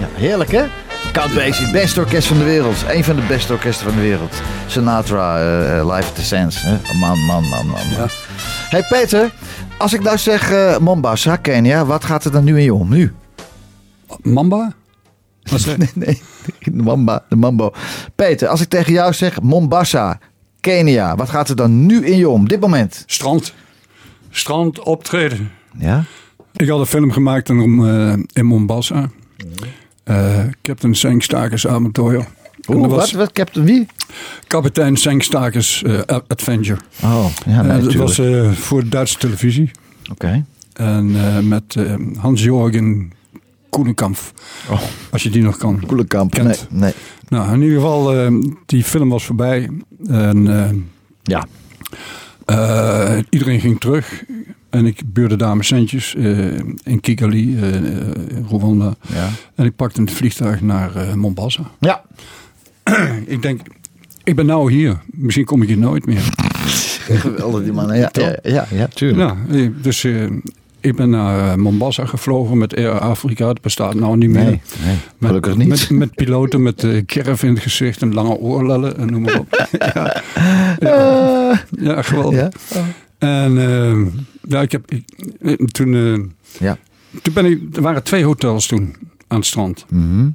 [0.00, 0.64] Ja, heerlijk hè?
[1.12, 2.84] Count Basie, beste orkest van de wereld.
[2.88, 4.42] Een van de beste orkesten van de wereld.
[4.66, 6.62] Sinatra, eh, eh, Live at the Sands.
[6.62, 6.98] Hè?
[6.98, 7.80] Man, man, man, man.
[7.98, 8.08] man.
[8.68, 9.32] Hey Peter,
[9.78, 12.88] als ik nou zeg eh, Mombasa, Kenia, wat gaat er dan nu in je om?
[12.88, 13.14] Nu?
[14.22, 14.72] Mamba?
[15.42, 16.22] Wat Nee, nee,
[16.58, 17.72] de mamba, de mambo.
[18.14, 20.18] Peter, als ik tegen jou zeg Mombasa,
[20.60, 22.48] Kenia, wat gaat er dan nu in je om?
[22.48, 23.02] Dit moment?
[23.06, 23.54] Strand.
[24.30, 25.52] Strand optreden.
[25.78, 26.04] Ja?
[26.56, 29.10] Ik had een film gemaakt in, eh, in Mombasa.
[30.04, 32.14] Eh Captain Sengstakers avontuur.
[32.14, 33.86] En Oeh, dat wat, Captain wie?
[34.46, 36.80] kapitein Sengstakers eh, Adventure.
[37.02, 38.20] Oh, ja, nee, dat was
[38.58, 39.70] voor de Duitse televisie.
[40.10, 40.44] Oké.
[40.72, 41.76] En met
[42.18, 43.12] Hans-Jorgen
[43.70, 44.18] Koelenkamp.
[44.70, 44.80] Oh.
[45.10, 45.82] Als je die nog kan.
[45.86, 46.42] Koelenkamp.
[46.42, 46.92] Nee, nee.
[47.28, 48.30] Nou, in ieder geval,
[48.66, 49.70] die film was voorbij.
[50.06, 50.70] En eh,
[51.22, 51.46] Ja.
[53.30, 54.24] iedereen ging terug.
[54.74, 57.84] En ik beurde daar mijn centjes eh, in Kigali, eh, eh,
[58.48, 58.94] Rwanda.
[59.12, 59.28] Ja.
[59.54, 61.70] En ik pakte een vliegtuig naar eh, Mombasa.
[61.80, 62.02] Ja.
[63.26, 63.60] Ik denk,
[64.24, 65.00] ik ben nou hier.
[65.06, 66.22] Misschien kom ik hier nooit meer.
[67.08, 67.96] Geweldig die man.
[67.96, 69.34] Ja, ja, ja, ja, tuurlijk.
[69.50, 70.26] Ja, dus eh,
[70.80, 73.46] ik ben naar Mombasa gevlogen met Air Afrika.
[73.46, 74.44] Dat bestaat nou niet meer.
[74.44, 75.68] Nee, nee, Met, gelukkig niet.
[75.68, 79.66] Met, met piloten met kerf in het gezicht en lange oorlellen en noem maar op.
[79.94, 80.22] ja,
[80.78, 82.40] ja, ja, geweldig.
[82.68, 82.84] Ja.
[83.24, 84.06] En eh,
[84.48, 85.04] ja, ik heb, ik,
[85.40, 86.24] eh, toen, eh,
[86.60, 86.78] Ja.
[87.22, 88.94] toen ben ik, er waren twee hotels toen
[89.26, 89.86] aan het strand.
[89.90, 90.28] Mhm.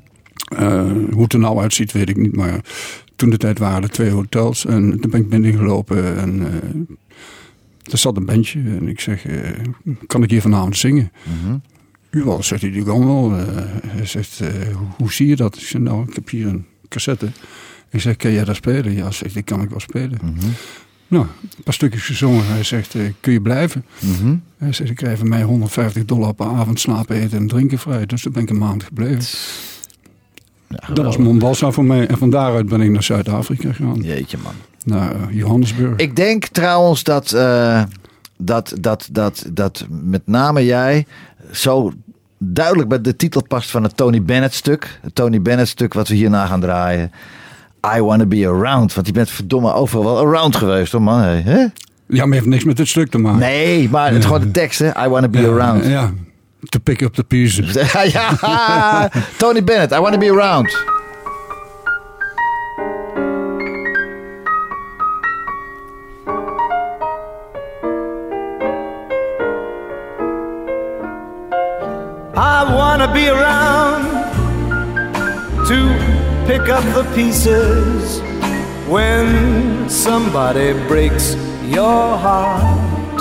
[0.56, 2.36] Eh, hoe het er nou uitziet, weet ik niet.
[2.36, 2.60] Maar
[3.16, 4.66] toen de tijd waren er twee hotels.
[4.66, 6.18] En toen ben ik binnengelopen.
[6.18, 6.42] En
[7.92, 8.60] er zat een bandje.
[8.60, 9.26] En ik zeg,
[10.08, 11.12] kan ik hier vanavond zingen?
[12.10, 13.32] U wel, zegt hij, die kan wel.
[13.88, 15.56] Hij zegt, hoe, hoe zie je dat?
[15.56, 17.28] Ik zeg, nou, ik heb hier een cassette.
[17.92, 18.94] Ik zeg, kan jij dat spelen?
[18.94, 20.20] Ja, zegt, die kan ik wel spelen.
[20.24, 20.46] Mhm.
[21.10, 22.46] Nou, een paar stukjes gezongen.
[22.46, 23.86] Hij zegt, eh, kun je blijven?
[24.00, 24.36] Mhm.
[24.58, 28.06] Hij zegt, ik krijg van mij 150 dollar per avond slapen, eten en drinken vrij.
[28.06, 29.24] Dus toen ben ik een maand gebleven.
[30.94, 32.08] Dat was Mombasa voor mij.
[32.08, 34.02] En van daaruit ben ik naar Zuid-Afrika gegaan.
[34.02, 34.54] Jeetje man.
[34.86, 35.96] Naar eh, Johannesburg.
[35.96, 37.84] Ik denk trouwens dat, eh,
[38.38, 41.06] dat, dat, dat, dat met name jij
[41.52, 41.92] zo
[42.38, 45.00] duidelijk bij de titel past van het Tony Bennett stuk.
[45.02, 47.12] Het Tony Bennett stuk wat we hierna gaan draaien.
[47.98, 48.94] I Wanna Be Around.
[48.94, 51.22] Want je bent verdomme overal wel around geweest hoor man.
[51.22, 51.66] Hè?
[52.08, 53.40] Ja, maar heeft niks met dit stuk te maken.
[53.40, 55.06] Nee, maar het is gewoon de tekst hè.
[55.06, 55.86] I Wanna Be Ja, Around.
[55.86, 56.12] Ja,
[56.70, 57.92] to pick up the pieces.
[58.12, 60.78] ja, Tony Bennett, I Wanna Be Around.
[72.36, 74.06] I wanna be around
[75.68, 76.19] to
[76.50, 78.22] pick up the pieces
[78.90, 83.20] when somebody breaks your heart.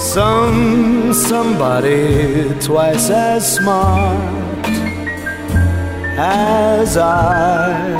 [0.00, 4.64] Some somebody twice as smart
[6.16, 7.98] as I.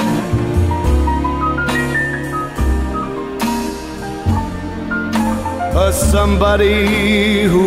[5.75, 7.67] A somebody who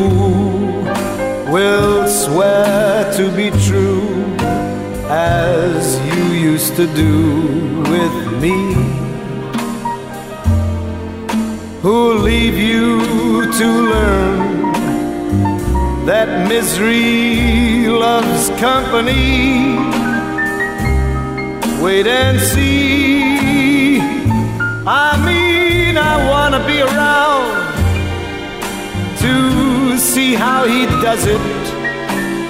[1.52, 4.15] will swear to be true
[5.16, 7.16] as you used to do
[7.94, 8.60] with me.
[11.82, 14.74] Who'll leave you to learn
[16.06, 19.78] that misery loves company?
[21.82, 24.00] Wait and see.
[24.86, 27.48] I mean, I wanna be around
[29.24, 31.65] to see how he does it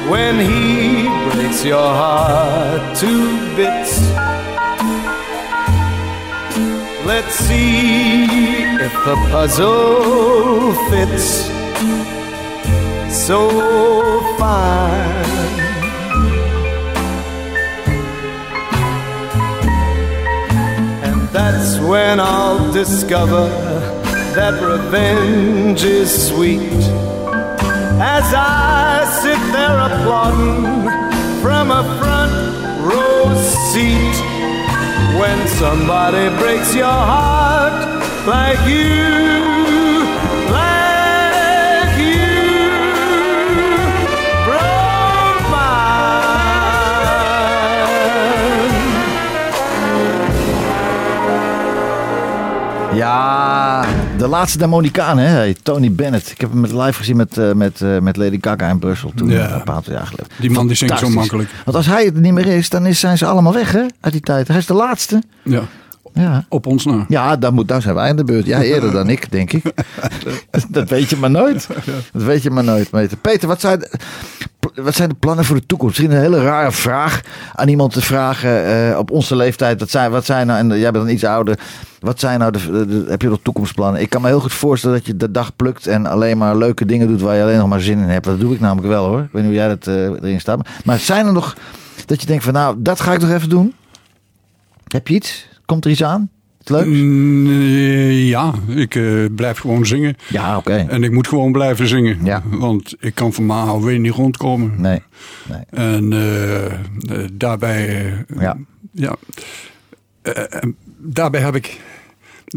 [0.09, 3.99] when he breaks your heart to bits.
[7.05, 8.25] Let's see
[8.75, 11.45] if the puzzle fits
[13.15, 13.49] so
[14.37, 15.25] fine.
[21.03, 23.49] And that's when I'll discover
[24.35, 26.94] that revenge is sweet.
[27.97, 30.89] As I sit there applauding
[31.41, 32.33] from a front
[32.83, 33.33] row
[33.71, 34.15] seat.
[35.19, 39.15] When somebody breaks your heart like you.
[52.95, 53.83] Ja,
[54.17, 55.53] de laatste der Monicaan, hè?
[55.53, 56.31] Tony Bennett.
[56.31, 59.29] Ik heb hem live gezien met, eh, met, eh, met Lady Gaga in Brussel toen,
[59.29, 59.53] Ja.
[59.53, 60.27] een paar jaar geleden.
[60.39, 61.49] Die man die zingt zo makkelijk.
[61.65, 63.85] Want als hij het niet meer is, dan is, zijn ze allemaal weg, hè?
[63.99, 64.47] Uit die tijd.
[64.47, 65.21] Hij is de laatste.
[65.43, 65.61] Ja,
[66.15, 66.45] Ja.
[66.49, 67.05] op ons na.
[67.07, 68.45] Ja, dan, moet, dan zijn wij aan de beurt.
[68.45, 69.63] Ja, eerder dan ik, denk ik.
[70.69, 71.67] dat weet je maar nooit.
[72.13, 72.89] Dat weet je maar nooit.
[72.89, 73.91] Peter, Peter wat, zijn, de-
[74.81, 75.97] wat zijn de plannen voor de toekomst?
[75.99, 77.21] Misschien een hele rare vraag
[77.53, 79.79] aan iemand te vragen eh, op onze leeftijd.
[79.79, 81.59] Wat zijn, wat zijn nou, en jij bent dan iets ouder.
[81.99, 84.01] Wat zijn nou de, de- de- heb je nog toekomstplannen?
[84.01, 86.85] Ik kan me heel goed voorstellen dat je de dag plukt en alleen maar leuke
[86.85, 88.25] dingen doet waar je alleen nog maar zin in hebt.
[88.25, 89.19] Dat doe ik namelijk wel hoor.
[89.19, 90.67] Ik weet niet hoe jij dat eh, erin staat.
[90.85, 91.55] Maar zijn er nog
[92.05, 93.73] dat je denkt van nou, dat ga ik nog even doen?
[94.87, 95.47] Heb je iets?
[95.65, 96.29] Komt er iets aan?
[96.63, 96.85] Leuk?
[96.85, 100.15] Mm, eh, ja, ik eh, blijf gewoon zingen.
[100.29, 100.73] Ja, oké.
[100.89, 102.19] En ik moet gewoon blijven zingen.
[102.23, 102.41] Ja.
[102.45, 104.73] Want ik kan van mijn AOW niet rondkomen.
[104.77, 105.01] Nee.
[105.49, 105.61] nee.
[105.69, 106.71] En eh,
[107.33, 108.57] daarbij, Ja.
[108.91, 109.15] ja,
[110.97, 111.79] daarbij heb ik,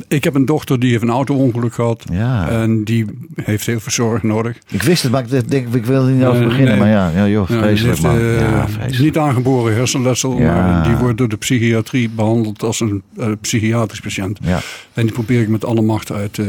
[0.09, 2.05] ik heb een dochter die heeft een auto-ongeluk gehad.
[2.13, 2.49] Ja.
[2.49, 3.05] En die
[3.43, 4.57] heeft heel veel zorg nodig.
[4.69, 6.71] Ik wist het, maar ik denk, ik wil er niet over Eh, beginnen.
[6.73, 6.79] nee.
[6.83, 8.17] Maar ja, ja joh, vreselijk man.
[8.19, 8.99] eh, Ja, vreselijk.
[8.99, 14.39] niet aangeboren hersenletsel, maar die wordt door de psychiatrie behandeld als een eh, psychiatrisch patiënt.
[14.43, 14.61] Ja.
[14.93, 16.47] En die probeer ik met alle macht uit, eh,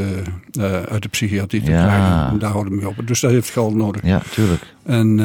[0.89, 2.27] uit de psychiatrie te krijgen.
[2.31, 3.07] En daar houden we mee op.
[3.07, 4.01] Dus dat heeft geld nodig.
[4.03, 4.61] ja, tuurlijk.
[4.85, 5.19] En,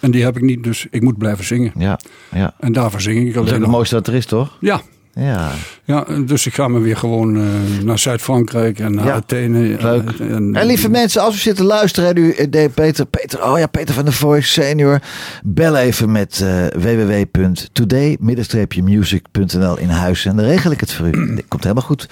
[0.00, 1.72] en die heb ik niet, dus ik moet blijven zingen.
[1.78, 1.98] Ja,
[2.32, 2.54] ja.
[2.60, 4.56] En daarvoor zing ik Dat is het mooiste wat er is, toch?
[4.60, 4.80] Ja,
[5.20, 5.50] Ja.
[5.84, 7.42] ja, dus ik ga me weer gewoon eh,
[7.84, 9.76] naar Zuid-Frankrijk en naar Ja, Athene.
[9.80, 10.10] leuk.
[10.20, 13.44] En, En lieve mensen, als u zit te luisteren en u eh, denkt, Peter, Peter,
[13.50, 15.00] oh ja, Peter van der Voice senior,
[15.44, 21.10] bel even met eh www.today-music.nl in huis en dan regel ik het voor u.
[21.36, 22.08] Dit komt helemaal goed.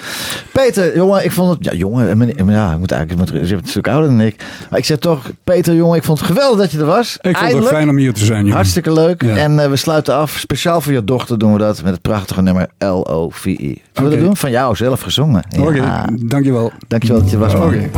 [0.53, 3.69] Peter, jongen, ik vond het, ja, jongen, meneer- ja, ik moet eigenlijk, je bent een
[3.69, 6.71] stuk ouder dan ik, maar ik zeg toch, Peter, jongen, ik vond het geweldig dat
[6.71, 7.19] je er was.
[7.21, 8.55] Ik vond het fijn om hier te zijn, jongen.
[8.55, 9.23] Hartstikke leuk.
[9.23, 9.37] Ja.
[9.37, 10.37] En we sluiten af.
[10.39, 13.83] Speciaal voor je dochter doen we dat met het prachtige nummer L-O-V-I.
[13.93, 14.37] Zullen we dat doen?
[14.37, 15.45] Van jou zelf gezongen.
[15.61, 16.07] Oké, Ja.
[16.21, 16.73] dankjewel.
[16.89, 17.53] Dankjewel dat je was.
[17.53, 17.63] man.
[17.63, 17.91] Oké.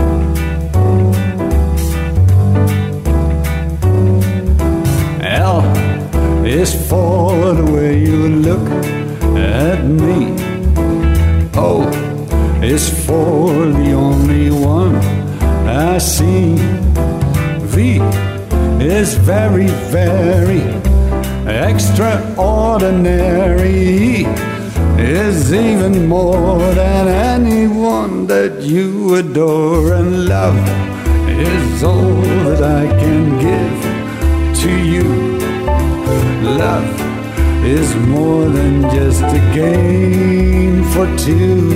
[5.22, 5.62] L
[6.44, 8.68] is for the way you look
[9.36, 10.34] at me.
[11.54, 11.86] O
[12.62, 14.96] is for the only one
[15.68, 16.56] I see.
[17.74, 18.00] V
[18.80, 20.62] is very, very
[21.46, 24.26] extraordinary
[24.98, 30.56] is even more than anyone that you adore, and love
[31.28, 35.36] is all that I can give to you.
[36.58, 37.06] Love
[37.64, 41.70] is more than just a game for two.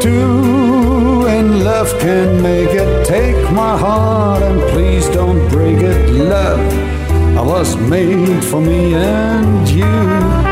[0.00, 3.06] Two and love can make it.
[3.06, 6.10] Take my heart and please don't break it.
[6.10, 6.60] Love,
[7.38, 10.51] I was made for me and you.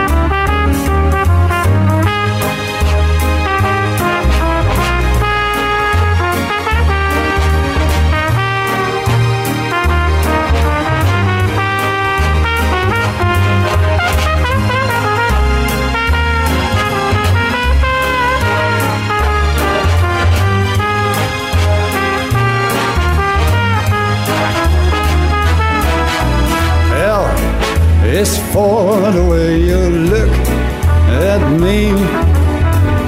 [28.20, 29.80] Is for the way you
[30.14, 30.34] look
[31.30, 31.90] at me.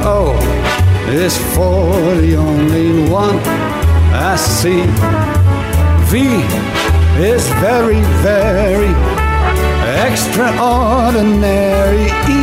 [0.09, 1.93] Oh, o is for
[2.23, 3.39] the only one
[4.31, 4.85] I see.
[6.09, 6.13] V
[7.33, 8.93] is very, very
[10.09, 12.07] extraordinary.
[12.39, 12.43] E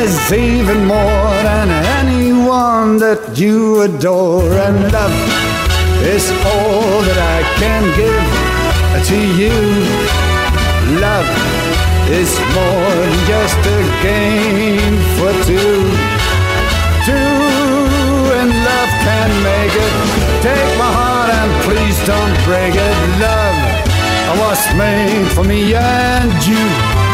[0.00, 1.68] is even more than
[2.00, 5.18] anyone that you adore and love
[6.12, 8.26] It's all that I can give
[9.08, 10.27] to you.
[10.96, 11.28] Love
[12.08, 15.80] is more than just a game for two.
[17.04, 19.94] Two and love can make it.
[20.40, 22.96] Take my heart and please don't break it.
[23.20, 23.78] Love
[24.40, 27.07] was made for me and you.